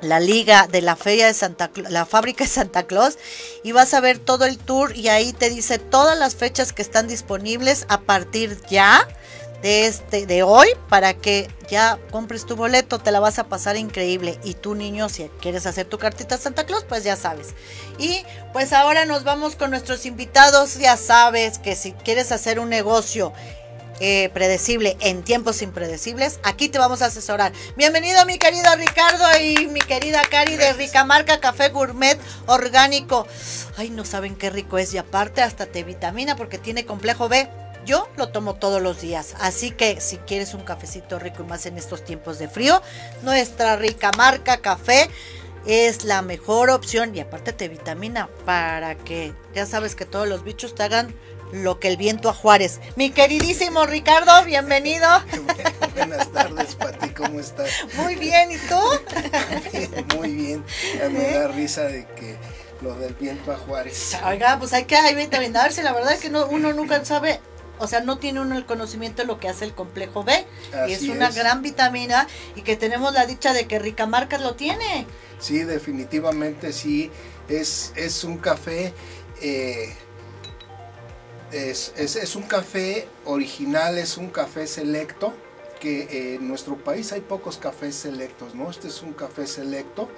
[0.00, 3.18] la liga de la feria de Santa la fábrica de Santa Claus
[3.64, 6.82] y vas a ver todo el tour y ahí te dice todas las fechas que
[6.82, 9.06] están disponibles a partir ya
[9.62, 13.76] de este de hoy para que ya compres tu boleto, te la vas a pasar
[13.76, 17.48] increíble y tú niño si quieres hacer tu cartita a Santa Claus, pues ya sabes.
[17.98, 22.68] Y pues ahora nos vamos con nuestros invitados, ya sabes que si quieres hacer un
[22.68, 23.32] negocio
[24.00, 27.52] eh, predecible en tiempos impredecibles, aquí te vamos a asesorar.
[27.76, 33.26] Bienvenido mi querido Ricardo y mi querida Cari de Rica Marca Café Gourmet Orgánico.
[33.76, 37.48] Ay, no saben qué rico es y aparte hasta te vitamina porque tiene complejo B.
[37.88, 41.64] Yo lo tomo todos los días, así que si quieres un cafecito rico y más
[41.64, 42.82] en estos tiempos de frío,
[43.22, 45.08] nuestra rica marca café
[45.66, 50.44] es la mejor opción y aparte te vitamina para que ya sabes que todos los
[50.44, 51.14] bichos te hagan
[51.50, 52.78] lo que el viento a Juárez.
[52.96, 55.08] Mi queridísimo Ricardo, bienvenido.
[55.96, 57.70] Buenas tardes, Pati, ¿cómo estás?
[57.96, 60.18] Muy bien, ¿y tú?
[60.18, 60.64] muy bien.
[61.10, 62.36] Me da risa de que
[62.82, 64.14] lo del viento a Juárez.
[64.26, 67.40] Oiga, pues hay que hay vitaminarse, la verdad es que no, uno nunca sabe
[67.78, 70.46] o sea, no tiene uno el conocimiento de lo que hace el complejo B.
[70.88, 72.26] y es una gran vitamina
[72.56, 75.06] y que tenemos la dicha de que Rica Marcas lo tiene.
[75.38, 77.10] Sí, definitivamente sí.
[77.48, 78.92] Es, es un café
[79.40, 79.94] eh,
[81.52, 85.32] es, es, un café original, es un café selecto,
[85.80, 88.70] que eh, en nuestro país hay pocos cafés selectos, ¿no?
[88.70, 90.08] Este es un café selecto,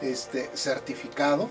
[0.00, 1.50] este, certificado,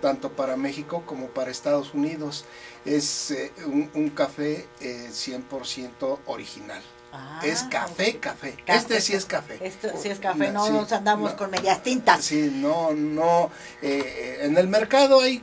[0.00, 2.44] tanto para México como para Estados Unidos.
[2.84, 6.82] Es eh, un, café 100% eh, original.
[7.12, 9.58] Ah, es café, café, Este sí es café.
[9.60, 12.24] Este sí es café, no nos andamos con medias tintas.
[12.24, 13.50] Sí, no, no.
[13.80, 15.42] en el mercado hay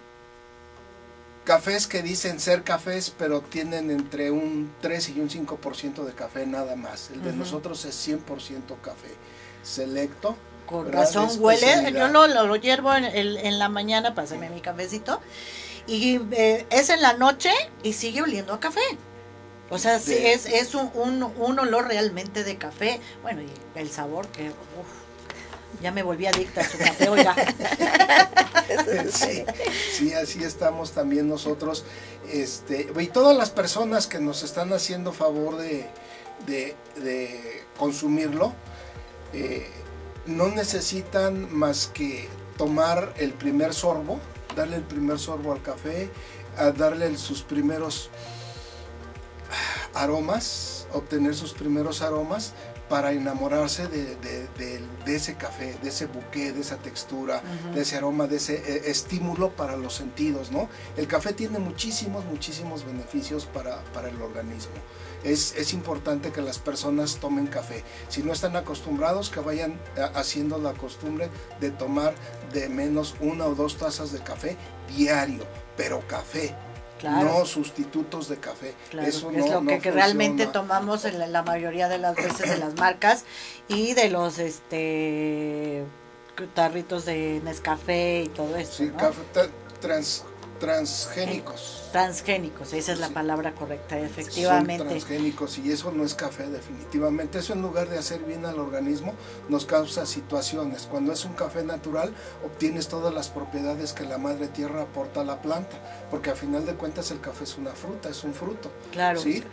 [1.43, 6.45] cafés que dicen ser cafés, pero tienen entre un 3 y un 5% de café
[6.45, 7.09] nada más.
[7.11, 9.09] El de nosotros es 100% café
[9.63, 10.35] selecto.
[10.65, 15.19] Con razón huele, yo lo, lo, hiervo en, en, la mañana para hacerme mi cafecito
[15.87, 17.51] y eh, es en la noche
[17.83, 18.81] y sigue oliendo a café.
[19.69, 22.99] O sea, sí, es, es un, un, un olor realmente de café.
[23.23, 24.49] Bueno, y el sabor que...
[24.49, 27.35] uf, ya me volví adicta a su café, oiga.
[29.11, 29.43] sí,
[29.91, 31.83] sí, así estamos también nosotros.
[32.31, 35.87] Este, y todas las personas que nos están haciendo favor de,
[36.45, 38.53] de- de consumirlo,
[39.33, 39.69] eh,
[40.25, 44.19] no necesitan más que tomar el primer sorbo,
[44.55, 46.09] darle el primer sorbo al café,
[46.57, 48.09] a darle sus primeros
[49.93, 52.53] aromas, obtener sus primeros aromas
[52.93, 57.41] para enamorarse de, de- de- de ese café, de ese buque, de esa textura,
[57.73, 60.69] de ese aroma, de ese eh, estímulo para los sentidos, ¿no?
[60.95, 64.73] El café tiene muchísimos, muchísimos beneficios para, para el organismo.
[65.23, 67.83] Es, es importante que las personas tomen café.
[68.09, 71.29] Si no están acostumbrados, que vayan eh, haciendo la costumbre
[71.59, 72.13] de tomar
[72.53, 74.55] de menos una o dos tazas de café
[74.95, 76.55] diario, pero café.
[76.99, 77.39] Claro.
[77.39, 78.73] No sustitutos de café.
[78.89, 82.15] Claro, Eso es lo que, no que realmente tomamos en la, la mayoría de las
[82.15, 83.25] veces de las marcas
[83.67, 85.83] y de los este
[86.53, 88.71] tarritos de Nescafé y todo eso.
[88.73, 88.97] Sí, ¿no?
[88.97, 89.21] café
[89.81, 90.23] trans-
[90.59, 91.89] transgénicos.
[91.91, 93.13] Transgénicos, esa es la Sí.
[93.13, 94.83] palabra correcta, Son efectivamente.
[94.85, 97.39] transgénicos y eso no es café definitivamente.
[97.39, 99.13] Eso en lugar de hacer bien al organismo
[99.49, 100.87] nos causa situaciones.
[100.89, 102.13] Cuando es un café natural
[102.45, 105.77] obtienes todas las propiedades que la madre tierra aporta a la planta,
[106.09, 108.71] porque a final de cuentas el café es una fruta, es un fruto.
[108.91, 109.19] Claro.
[109.19, 109.43] ¿sí?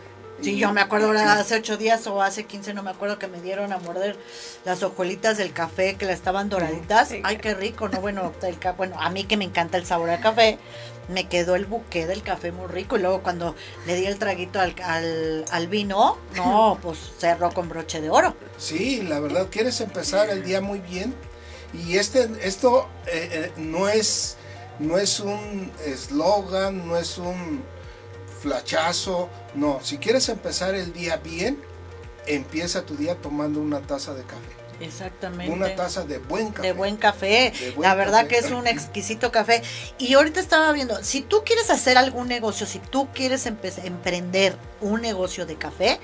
[0.41, 3.27] Sí, yo me acuerdo ahora hace ocho días o hace 15, no me acuerdo que
[3.27, 4.17] me dieron a morder
[4.65, 7.09] las hojuelitas del café que la estaban doraditas.
[7.09, 7.21] Sí.
[7.23, 8.01] Ay, qué rico, ¿no?
[8.01, 10.57] Bueno, el ca- bueno, a mí que me encanta el sabor al café,
[11.07, 12.97] me quedó el buque del café muy rico.
[12.97, 17.69] Y luego cuando le di el traguito al, al, al vino, no, pues cerró con
[17.69, 18.35] broche de oro.
[18.57, 21.13] Sí, la verdad, quieres empezar el día muy bien
[21.73, 24.37] y este, esto eh, eh, no es,
[24.79, 27.63] no es un eslogan, no es un
[28.41, 29.79] flachazo, no.
[29.81, 31.61] Si quieres empezar el día bien,
[32.25, 35.51] empieza tu día tomando una taza de café, Exactamente.
[35.53, 36.67] una taza de buen café.
[36.67, 37.53] De buen café.
[37.59, 38.27] De buen la verdad café.
[38.27, 39.61] que es un exquisito café.
[39.97, 45.01] Y ahorita estaba viendo, si tú quieres hacer algún negocio, si tú quieres emprender un
[45.01, 45.99] negocio de café,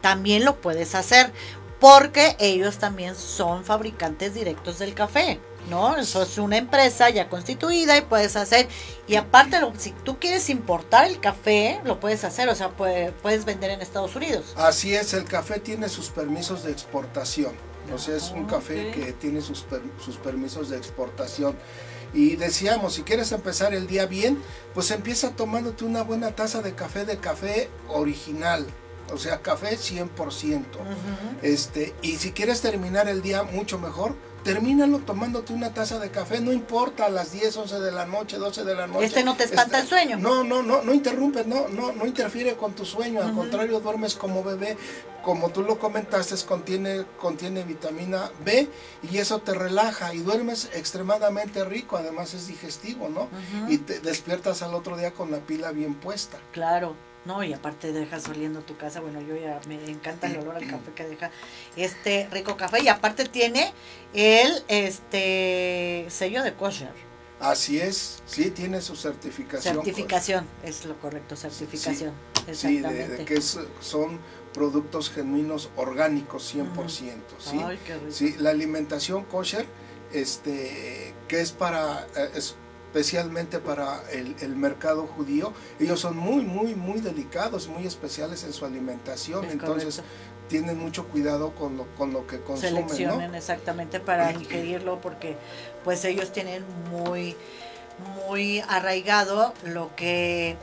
[0.00, 1.32] también lo puedes hacer.
[1.80, 5.38] Porque ellos también son fabricantes directos del café.
[5.68, 5.96] ¿No?
[5.96, 8.68] Eso es una empresa ya constituida y puedes hacer.
[9.08, 12.48] Y aparte, lo- si tú quieres importar el café, lo puedes hacer.
[12.48, 14.54] O sea, puede- puedes vender en Estados Unidos.
[14.56, 17.52] Así es, el café tiene sus permisos de exportación.
[17.94, 21.56] O sea, es un café que tiene sus, per- sus permisos de exportación.
[22.14, 24.38] Y decíamos, si quieres empezar el día bien,
[24.74, 28.66] pues empieza tomándote una buena taza de café, de café original.
[29.12, 30.08] O sea, café 100%.
[30.08, 30.64] Ujú.
[31.42, 34.14] Este, y si quieres terminar el día mucho mejor,
[34.46, 38.38] termínalo tomándote una taza de café, no importa a las 10, 11 de la noche,
[38.38, 39.06] 12 de la noche.
[39.06, 40.16] Este no te espanta el sueño.
[40.18, 44.14] No, no, no, no interrumpe, no, no, no interfiere con tu sueño, al contrario, duermes
[44.14, 44.76] como bebé,
[45.22, 48.68] como tú lo comentaste, contiene, contiene vitamina B
[49.10, 53.28] y eso te relaja y duermes extremadamente rico, además es digestivo, ¿no?
[53.68, 56.38] Y te despiertas al otro día con la pila bien puesta.
[56.52, 56.94] Claro,
[57.26, 60.66] no, y aparte dejas oliendo tu casa, bueno, yo ya me encanta el olor al
[60.66, 61.30] café que deja
[61.76, 63.72] este rico café y aparte tiene
[64.14, 66.92] el este sello de kosher,
[67.38, 69.74] Así es, sí, tiene su certificación.
[69.74, 73.08] certificación, es lo correcto, certificación, Sí, de, exactamente.
[73.08, 74.18] de que es- son
[74.54, 77.60] productos genuinos orgánicos 100%, ¿sí?
[77.62, 78.10] Ay, qué rico.
[78.10, 79.66] Sí, la alimentación kosher,
[80.14, 82.30] este, que es para, eh,
[83.00, 88.54] especialmente para el, el mercado judío, ellos son muy, muy, muy delicados, muy especiales en
[88.54, 90.48] su alimentación, Es entonces correcto.
[90.48, 93.36] tienen mucho cuidado con lo, con lo que consumen, Seleccionen ¿no?
[93.36, 95.36] exactamente para ingerirlo porque
[95.84, 97.36] pues ellos tienen muy
[98.26, 100.56] muy arraigado lo que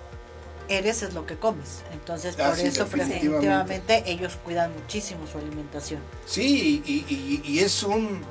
[0.70, 1.82] eres es lo que comes.
[1.92, 3.20] Entonces, por sí, eso definitivamente.
[3.20, 6.00] definitivamente ellos cuidan muchísimo su alimentación.
[6.26, 8.22] Sí, y, y- y es un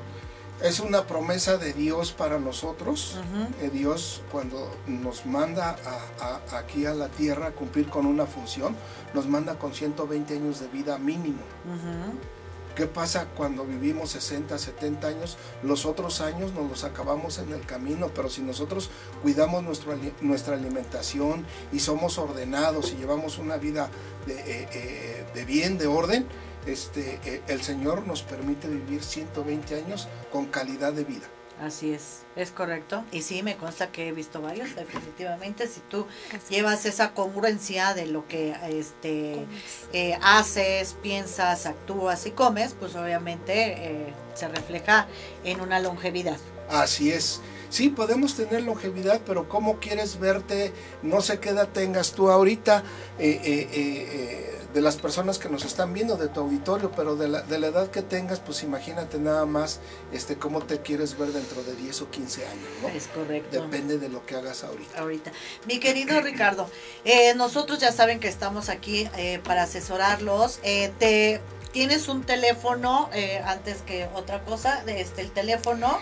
[0.63, 3.17] es una promesa de Dios para nosotros.
[3.61, 8.25] Eh, Dios cuando nos manda a- a- aquí a la tierra a cumplir con una
[8.25, 8.75] función,
[9.13, 11.41] nos manda con 120 años de vida mínimo.
[12.75, 15.37] ¿Qué pasa cuando vivimos 60, 70 años?
[15.61, 18.89] Los otros años nos los acabamos en el camino, pero si nosotros
[19.21, 23.89] cuidamos nuestro nuestra alimentación y somos ordenados y llevamos una vida
[24.25, 26.25] de, eh, eh, de bien, de orden,
[26.65, 31.27] este, eh, el Señor nos permite vivir 120 años con calidad de vida.
[31.61, 33.03] Así es, es correcto.
[33.11, 35.67] Y sí, me consta que he visto varios, definitivamente.
[35.67, 36.07] Si tú
[36.49, 39.45] llevas esa congruencia de lo que este
[39.93, 43.53] eh, haces, piensas, actúas y comes, pues obviamente
[44.07, 45.07] eh, se refleja
[45.43, 46.37] en una longevidad.
[46.69, 47.39] Así es.
[47.69, 50.71] Sí, podemos tener longevidad, pero ¿cómo quieres verte?
[51.01, 52.83] No sé qué edad tengas tú ahorita.
[53.17, 57.15] eh, eh, eh, eh, de las personas que nos están viendo, de tu auditorio, pero
[57.15, 59.79] de la, de la edad que tengas, pues imagínate nada más
[60.11, 62.87] este, cómo te quieres ver dentro de 10 o 15 años, ¿no?
[62.89, 63.61] Es correcto.
[63.61, 64.99] Depende de lo que hagas ahorita.
[64.99, 65.31] ahorita.
[65.67, 66.69] Mi querido Ricardo,
[67.05, 70.59] eh, nosotros ya saben que estamos aquí eh, para asesorarlos.
[70.63, 71.41] Eh, te
[71.73, 75.99] tienes un teléfono eh, antes que otra cosa, este el teléfono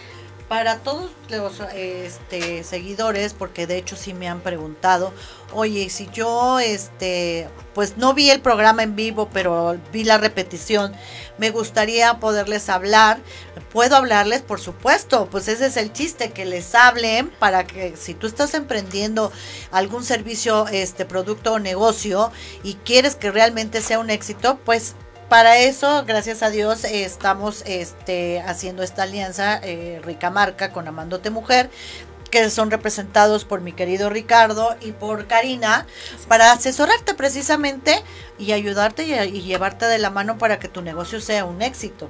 [0.51, 5.13] para todos los este, seguidores, porque de hecho sí me han preguntado,
[5.53, 10.91] oye, si yo, este, pues no vi el programa en vivo, pero vi la repetición,
[11.37, 13.21] me gustaría poderles hablar,
[13.71, 18.13] puedo hablarles, por supuesto, pues ese es el chiste, que les hablen para que si
[18.13, 19.31] tú estás emprendiendo
[19.71, 22.29] algún servicio, este, producto o negocio
[22.61, 24.95] y quieres que realmente sea un éxito, pues
[25.31, 31.29] para eso, gracias a Dios, estamos este, haciendo esta alianza eh, Rica Marca con Amándote
[31.29, 31.69] Mujer
[32.29, 35.87] que son representados por mi querido Ricardo y por Karina,
[36.27, 38.03] para asesorarte precisamente
[38.39, 42.09] y ayudarte y, y llevarte de la mano para que tu negocio sea un éxito.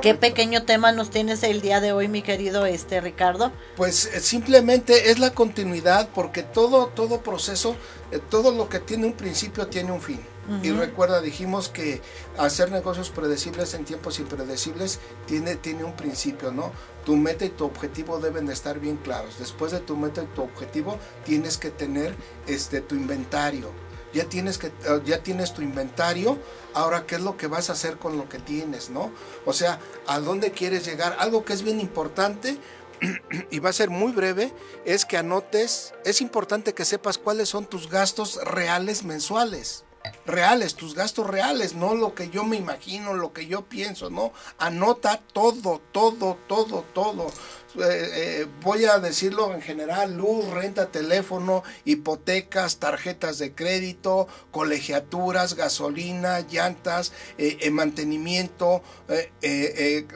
[0.00, 3.52] Qué pequeño tema nos tienes el día de hoy, mi querido este Ricardo.
[3.76, 7.76] Pues eh, simplemente es la continuidad porque todo, todo proceso,
[8.12, 10.20] eh, todo lo que tiene un principio tiene un fin.
[10.62, 12.02] Y recuerda, dijimos que
[12.36, 16.70] hacer negocios predecibles en tiempos impredecibles tiene, tiene un principio, ¿no?
[17.06, 19.38] Tu meta y tu objetivo deben de estar bien claros.
[19.38, 22.14] Después de tu meta y tu objetivo tienes que tener
[22.46, 23.70] este, tu inventario.
[24.12, 26.38] Ya tienes, que, eh, ya tienes tu inventario,
[26.72, 29.10] ahora qué es lo que vas a hacer con lo que tienes, ¿no?
[29.44, 31.16] O sea, ¿a dónde quieres llegar?
[31.18, 32.58] Algo que es bien importante
[33.50, 34.52] y va a ser muy breve,
[34.84, 39.84] es que anotes, es importante que sepas cuáles son tus gastos reales mensuales.
[40.26, 44.32] Reales, tus gastos reales, no lo que yo me imagino, lo que yo pienso, ¿no?
[44.58, 47.28] Anota todo, todo, todo, todo.
[47.76, 55.54] Eh, eh, voy a decirlo en general, luz, renta, teléfono, hipotecas, tarjetas de crédito, colegiaturas,
[55.54, 58.82] gasolina, llantas, eh, mantenimiento,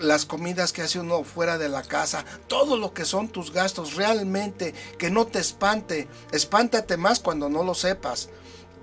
[0.01, 3.95] las comidas que hace uno fuera de la casa, todo lo que son tus gastos
[3.95, 8.29] realmente, que no te espante, espántate más cuando no lo sepas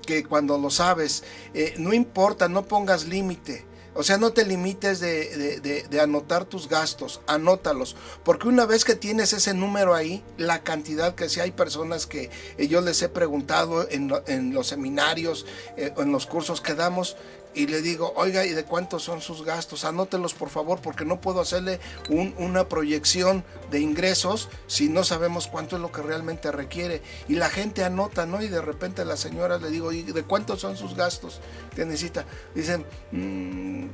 [0.05, 3.65] que cuando lo sabes, eh, no importa, no pongas límite.
[3.97, 7.95] O sea, no te limites de, de- anotar tus gastos, anótalos.
[8.25, 12.29] Porque una vez que tienes ese número ahí, la cantidad que si hay personas que
[12.57, 15.45] eh, yo les he preguntado en, en los seminarios,
[15.77, 17.15] eh, en los cursos que damos,
[17.55, 19.85] y le digo, oiga, ¿y de cuántos son sus gastos?
[19.85, 21.79] Anótelos por favor, porque no puedo hacerle
[22.09, 27.01] un- una proyección de ingresos si no sabemos cuánto es lo que realmente requiere.
[27.27, 28.41] Y la gente anota, ¿no?
[28.41, 31.39] Y de repente la señora le digo, ¿y de cuántos son sus gastos
[31.75, 32.25] que necesita?
[32.53, 33.87] Dicen, "Mm,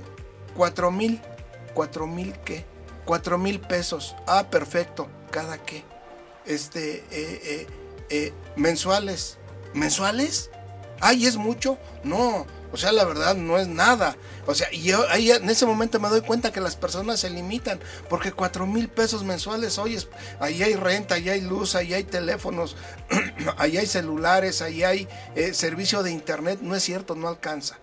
[0.55, 1.21] cuatro mil,
[1.73, 2.65] cuatro mil qué?
[3.05, 4.15] Cuatro mil pesos.
[4.27, 5.07] Ah, perfecto.
[5.31, 5.83] ¿Cada qué?
[6.45, 7.67] Este, eh, eh,
[8.09, 9.37] eh, mensuales.
[9.73, 10.49] ¿Mensuales?
[10.99, 11.77] Ay, ¿es mucho?
[12.03, 14.15] No, o sea, la verdad no es nada.
[14.47, 17.29] O sea, y yo ahí en ese momento me doy cuenta que las personas se
[17.29, 20.07] limitan, porque cuatro mil pesos mensuales, oye, es-
[20.39, 22.75] ahí hay renta, ahí hay luz, ahí hay teléfonos,
[23.57, 27.77] ahí hay celulares, ahí hay eh, servicio de internet, no es cierto, no alcanza.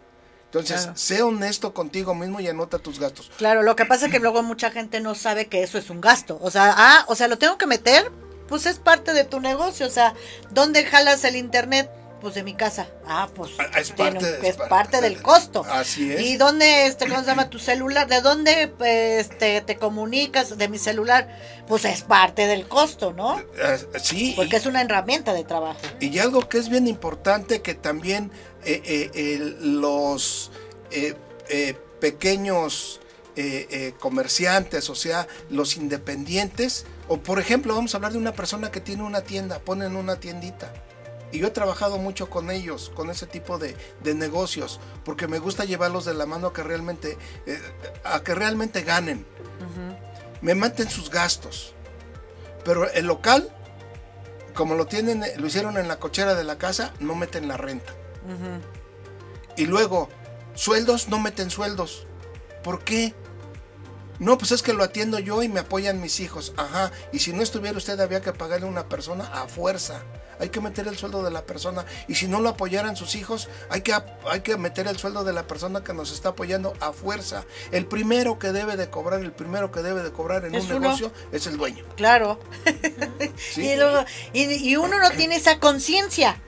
[0.46, 0.96] Entonces, Claro.
[0.96, 3.30] sé honesto contigo mismo y anota tus gastos.
[3.36, 6.00] Claro, lo que pasa es que luego mucha gente no sabe que eso es un
[6.00, 6.38] gasto.
[6.40, 8.10] O sea, ah, o sea, lo tengo que meter,
[8.48, 9.86] pues es parte de tu negocio.
[9.86, 10.14] O sea,
[10.50, 11.90] ¿dónde jalas el internet?
[12.20, 12.88] Pues de mi casa.
[13.06, 15.64] Ah, pues Ah, es tiene- parte- es parte del costo.
[15.70, 16.20] Así es.
[16.20, 18.08] ¿Y dónde, este, cómo se llama tu celular?
[18.08, 18.72] ¿De dónde
[19.20, 21.28] este, te comunicas de mi celular?
[21.68, 23.38] Pues es parte del costo, ¿no?
[23.38, 25.78] Eh, sí, Porque es una herramienta de trabajo.
[26.00, 28.32] Y algo que es bien importante que también
[28.64, 30.50] eh, eh, el- los
[30.90, 31.14] eh,
[31.48, 33.00] eh, pequeños
[33.36, 38.32] eh, eh, comerciantes, o sea, los independientes, o por ejemplo, vamos a hablar de una
[38.32, 40.72] persona que tiene una tienda, ponen una tiendita.
[41.32, 45.38] Y yo he trabajado mucho con ellos, con ese tipo de, de negocios, porque me
[45.38, 47.60] gusta llevarlos de la mano a que realmente, eh,
[48.04, 49.26] a que realmente ganen.
[50.40, 51.74] Me maten sus gastos.
[52.64, 53.52] Pero el local
[54.58, 57.92] como lo tienen, lo hicieron en la cochera de la casa, no meten la renta.
[59.56, 60.08] Y luego,
[60.54, 62.08] sueldos, no meten sueldos.
[62.64, 63.14] ¿Por qué?
[64.18, 66.54] No, pues es que lo atiendo yo y me apoyan mis hijos.
[66.56, 66.90] Ajá.
[67.12, 70.02] Y si no estuviera usted, había que pagarle a una persona a fuerza.
[70.38, 71.84] Hay que meter el sueldo de la persona.
[72.06, 73.92] Y si no lo apoyaran sus hijos, hay que,
[74.30, 77.44] hay que meter el sueldo de la persona que nos está apoyando a fuerza.
[77.72, 80.72] El primero que debe de cobrar, el primero que debe de cobrar en Es un
[80.72, 80.80] uno.
[80.80, 81.84] negocio es el dueño.
[81.96, 82.38] Claro.
[83.36, 83.62] ¿sí?
[83.68, 86.40] Y, luego, y, y uno no tiene esa conciencia.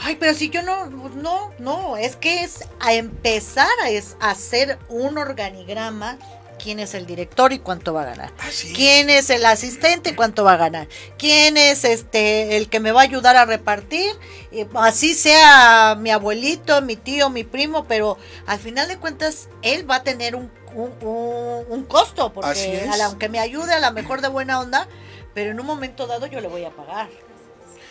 [0.00, 4.30] Ay, pero si yo no, no, no, es que es a empezar a, es- a
[4.30, 6.18] hacer un organigrama
[6.64, 8.32] quién es el director y cuánto va a ganar.
[8.48, 8.64] Es.
[8.74, 10.88] ¿Quién es el asistente y cuánto va a ganar?
[11.18, 14.10] ¿Quién es este el que me va a ayudar a repartir?
[14.50, 18.16] Y así sea mi abuelito, mi tío, mi primo, pero
[18.46, 22.90] al final de cuentas él va a tener un, un, costo, porque es.
[22.90, 24.88] a la- aunque me ayude a lo mejor de buena onda,
[25.34, 27.10] pero en un momento dado yo le voy a pagar.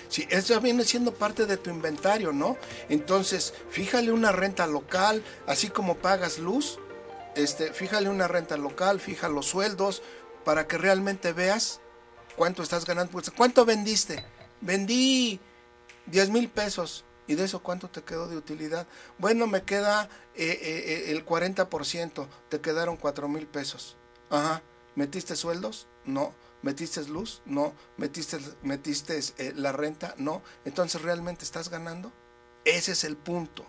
[0.09, 2.57] Sí, eso viene siendo parte de tu inventario, ¿no?
[2.89, 6.79] Entonces, fíjale una renta local, así como pagas luz,
[7.35, 10.01] este, fíjale una renta local, fija los sueldos,
[10.43, 11.79] para que realmente veas
[12.35, 13.11] cuánto estás ganando.
[13.11, 14.25] Pues, ¿Cuánto vendiste?
[14.61, 15.39] Vendí
[16.07, 17.05] 10 mil pesos.
[17.25, 18.85] ¿Y de eso cuánto te quedó de utilidad?
[19.17, 23.95] Bueno, me queda eh, eh, eh, el 40%, te quedaron 4 mil pesos.
[24.29, 24.61] Ajá.
[24.95, 25.87] ¿Metiste sueldos?
[26.05, 26.33] No.
[26.61, 27.41] ¿Metiste luz?
[27.45, 27.73] No.
[27.97, 29.19] ¿Metiste, metiste
[29.55, 30.15] la renta?
[30.17, 30.41] No.
[30.65, 32.11] Entonces, ¿realmente estás ganando?
[32.65, 33.65] Ese es el punto.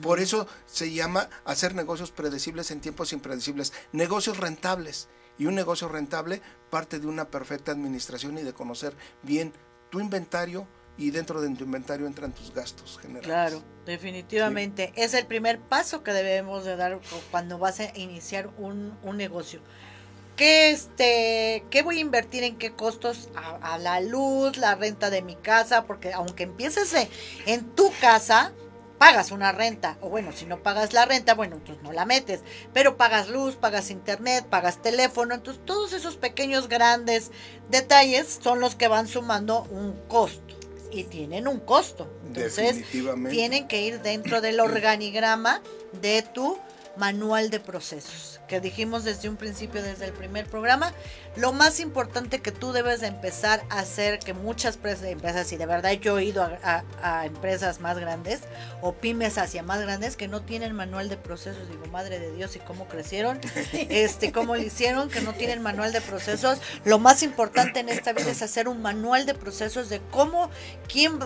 [0.00, 3.72] Por eso se llama hacer negocios predecibles en tiempos impredecibles.
[3.92, 5.08] Negocios rentables.
[5.38, 9.52] Y un negocio rentable parte de una perfecta administración y de conocer bien
[9.90, 10.66] tu inventario
[10.98, 13.26] y dentro de tu inventario entran tus gastos generales.
[13.26, 14.92] Claro, definitivamente.
[14.94, 17.00] Es el primer paso que debemos de dar
[17.30, 19.60] cuando vas a iniciar un, un negocio.
[20.36, 23.28] ¿Qué, este, ¿Qué voy a invertir en qué costos?
[23.34, 27.08] A, a la luz, la renta de mi casa, porque aunque empieces eh,
[27.46, 28.52] en tu casa,
[29.02, 29.98] pagas una renta.
[30.00, 32.42] O bueno, si no pagas la renta, bueno, entonces no la metes.
[32.72, 35.34] Pero pagas luz, pagas internet, pagas teléfono.
[35.34, 37.32] Entonces todos esos pequeños, grandes
[37.68, 40.54] detalles son los que van sumando un costo.
[40.92, 42.08] Y tienen un costo.
[42.26, 42.84] Entonces,
[43.28, 45.62] tienen que ir dentro del organigrama
[46.00, 46.56] de tu
[46.96, 50.92] manual de procesos, que dijimos desde un principio, desde el primer programa,
[51.34, 55.56] lo más importante que tú debes de empezar a hacer, que muchas pres- empresas, y
[55.56, 58.40] de verdad yo he ido a, a- a empresas más grandes
[58.82, 62.54] o pymes hacia más grandes que no tienen manual de procesos, digo, madre de Dios,
[62.56, 63.40] y cómo crecieron,
[63.72, 68.12] este, cómo lo hicieron, que no tienen manual de procesos, lo más importante en esta
[68.12, 70.50] vida es hacer un manual de procesos de cómo,
[70.86, 71.18] quién,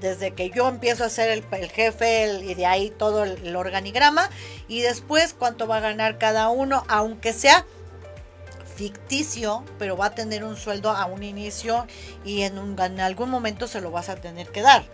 [0.00, 3.46] desde que yo empiezo a ser el, el jefe el- y de ahí todo el,
[3.46, 4.28] el organigrama
[4.68, 7.64] y después cuánto va a ganar cada uno, aunque sea
[8.74, 11.86] ficticio, pero va a tener un sueldo a un inicio
[12.24, 14.84] y en, un- algún momento se lo vas a tener que dar.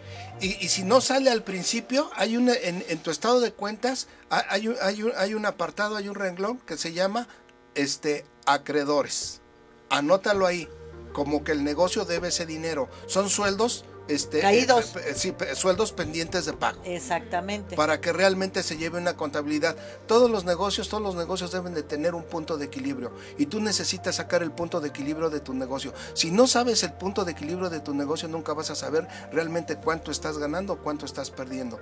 [0.41, 4.45] Y, si no sale al principio, hay una, en, en tu estado de cuentas ha-
[4.51, 7.27] hay un, hay, un, hay un apartado, hay un renglón que se llama
[7.75, 9.41] este, acreedores.
[9.89, 10.69] Anótalo ahí,
[11.13, 12.89] como que el negocio debe ese dinero.
[13.07, 14.97] Son sueldos este, Caídos.
[14.97, 16.81] eh, pe- sí, sueldos pendientes de pago.
[16.85, 17.77] Exactamente.
[17.77, 19.77] Para que realmente se lleve una contabilidad.
[20.07, 23.13] Todos los negocios, todos los negocios deben de tener un punto de equilibrio.
[23.39, 25.93] Y tú necesitas sacar el punto de equilibrio de tu negocio.
[26.15, 29.77] Si no sabes el punto de equilibrio de tu negocio, nunca vas a saber realmente
[29.77, 31.79] cuánto estás ganando o cuánto estás perdiendo.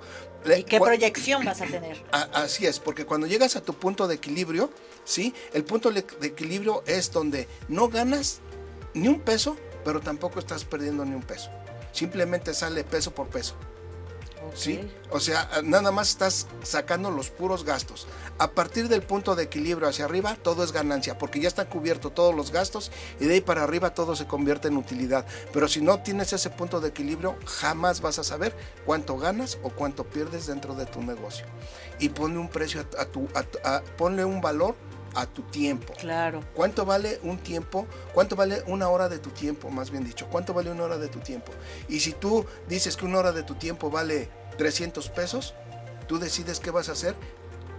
[0.57, 2.01] ¿Y qué proyección vas a tener?
[2.11, 4.71] Así es, porque cuando llegas a tu punto de equilibrio,
[5.03, 5.33] ¿sí?
[5.53, 8.39] El punto de equilibrio es donde no ganas
[8.93, 11.49] ni un peso, pero tampoco estás perdiendo ni un peso.
[11.91, 13.55] Simplemente sale peso por peso.
[14.55, 14.89] ¿sí?
[15.11, 18.07] O sea, nada más estás sacando los puros gastos.
[18.39, 22.15] A partir del punto de equilibrio hacia arriba, todo es ganancia, porque ya están cubiertos
[22.15, 25.25] todos los gastos y de ahí para arriba todo se convierte en utilidad.
[25.53, 28.55] Pero si no tienes ese punto de equilibrio, jamás vas a saber
[28.85, 31.45] cuánto ganas o cuánto pierdes dentro de tu negocio.
[31.99, 34.75] Y ponle un precio a, a tu, a tu- a- ponle un valor
[35.15, 35.93] a tu tiempo.
[35.97, 36.41] Claro.
[36.53, 37.87] ¿Cuánto vale un tiempo?
[38.13, 40.27] ¿Cuánto vale una hora de tu tiempo, más bien dicho?
[40.29, 41.51] ¿Cuánto vale una hora de tu tiempo?
[41.87, 45.53] Y si tú dices que una hora de tu tiempo vale 300 pesos,
[46.07, 47.15] tú decides qué vas a hacer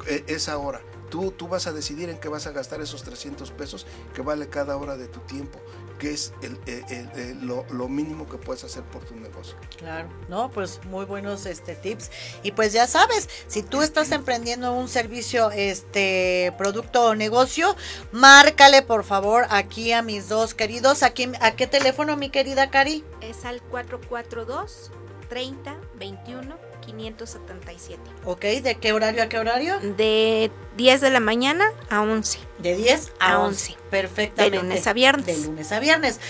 [0.07, 0.81] eh, esa hora.
[1.11, 4.49] Tú, tú vas a decidir en qué vas a gastar esos 300 pesos que vale
[4.49, 5.61] cada hora de tu tiempo,
[6.01, 9.55] que es el- el- el- el- lo, lo mínimo que puedes hacer por tu negocio.
[9.77, 12.11] Claro, no, pues muy buenos este tips.
[12.43, 17.77] Y pues ya sabes, si tú estás emprendiendo un servicio, este producto o negocio,
[18.11, 21.03] márcale por favor aquí a mis dos queridos.
[21.03, 23.05] Aquí, ¿A qué teléfono, mi querida Cari?
[23.21, 24.91] Es al 442
[25.29, 26.57] 30 21
[26.91, 28.03] 577.
[28.25, 29.79] Ok, ¿de qué horario a qué horario?
[29.81, 32.39] De 10 de la mañana a 11.
[32.59, 33.73] De 10 a A 11.
[33.73, 33.83] 11.
[33.91, 34.57] Perfectamente.
[34.57, 35.27] De lunes a viernes.
[35.27, 36.21] De lunes a viernes.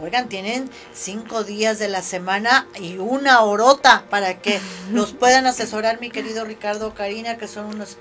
[0.00, 4.60] Oigan, tienen cinco días de la semana y una horota para que
[4.92, 7.96] los puedan asesorar, mi querido Ricardo Karina, que son unos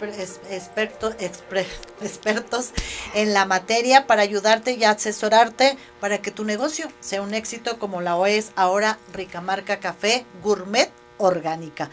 [0.50, 1.16] expertos,
[2.02, 2.72] expertos
[3.16, 8.02] en la materia para ayudarte y asesorarte para que tu negocio sea un éxito como
[8.02, 11.90] la es ahora Ricamarca Café Gourmet orgánica.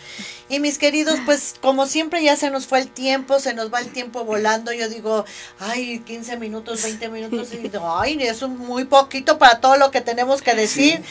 [0.49, 3.81] Y mis queridos, pues como siempre ya se nos fue el tiempo, se nos va
[3.81, 4.73] el tiempo volando.
[4.73, 5.25] Yo digo,
[5.59, 9.91] ay, 15 minutos, 20 minutos, y digo, ay, es un muy poquito para todo lo
[9.91, 11.03] que tenemos que decir.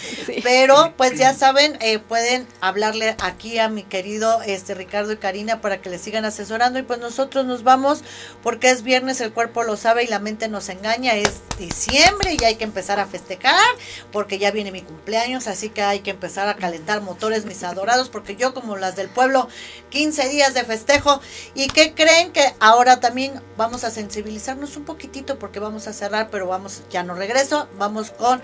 [0.43, 5.61] Pero pues ya saben, eh, pueden hablarle aquí a mi querido este Ricardo y Karina
[5.61, 6.79] para que le sigan asesorando.
[6.79, 8.03] Y pues nosotros nos vamos
[8.41, 11.15] porque es viernes, el cuerpo lo sabe y la mente nos engaña.
[11.15, 13.53] Es diciembre y hay que empezar a festejar
[14.11, 18.02] porque ya viene mi cumpleaños, así que hay que empezar a calentar motores, mis adorados,
[18.09, 19.47] porque yo como las del pueblo,
[19.89, 21.21] 15 días de festejo.
[21.55, 26.29] ¿Y qué creen que ahora también vamos a sensibilizarnos un poquitito porque vamos a cerrar,
[26.29, 28.41] pero vamos, ya no regreso, vamos con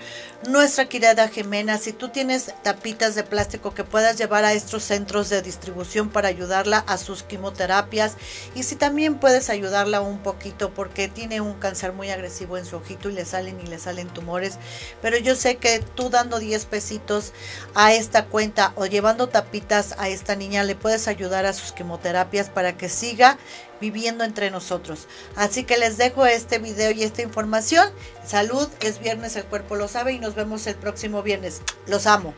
[0.48, 1.78] nuestra querida Jimena.
[1.78, 6.28] Si tú tienes tapitas de plástico que puedas llevar a estos centros de distribución para
[6.28, 8.16] ayudarla a sus quimioterapias
[8.54, 12.76] y si también puedes ayudarla un poquito porque tiene un cáncer muy agresivo en su
[12.76, 14.58] ojito y le salen y le salen tumores,
[15.02, 17.32] pero yo sé que tú dando 10 pesitos
[17.74, 19.49] a esta cuenta o llevando tapitas
[19.98, 23.38] a esta niña le puedes ayudar a sus quimioterapias para que siga
[23.80, 25.08] viviendo entre nosotros.
[25.36, 27.88] Así que les dejo este video y esta información.
[28.24, 31.62] Salud, es viernes, el cuerpo lo sabe y nos vemos el próximo viernes.
[31.86, 32.34] Los amo.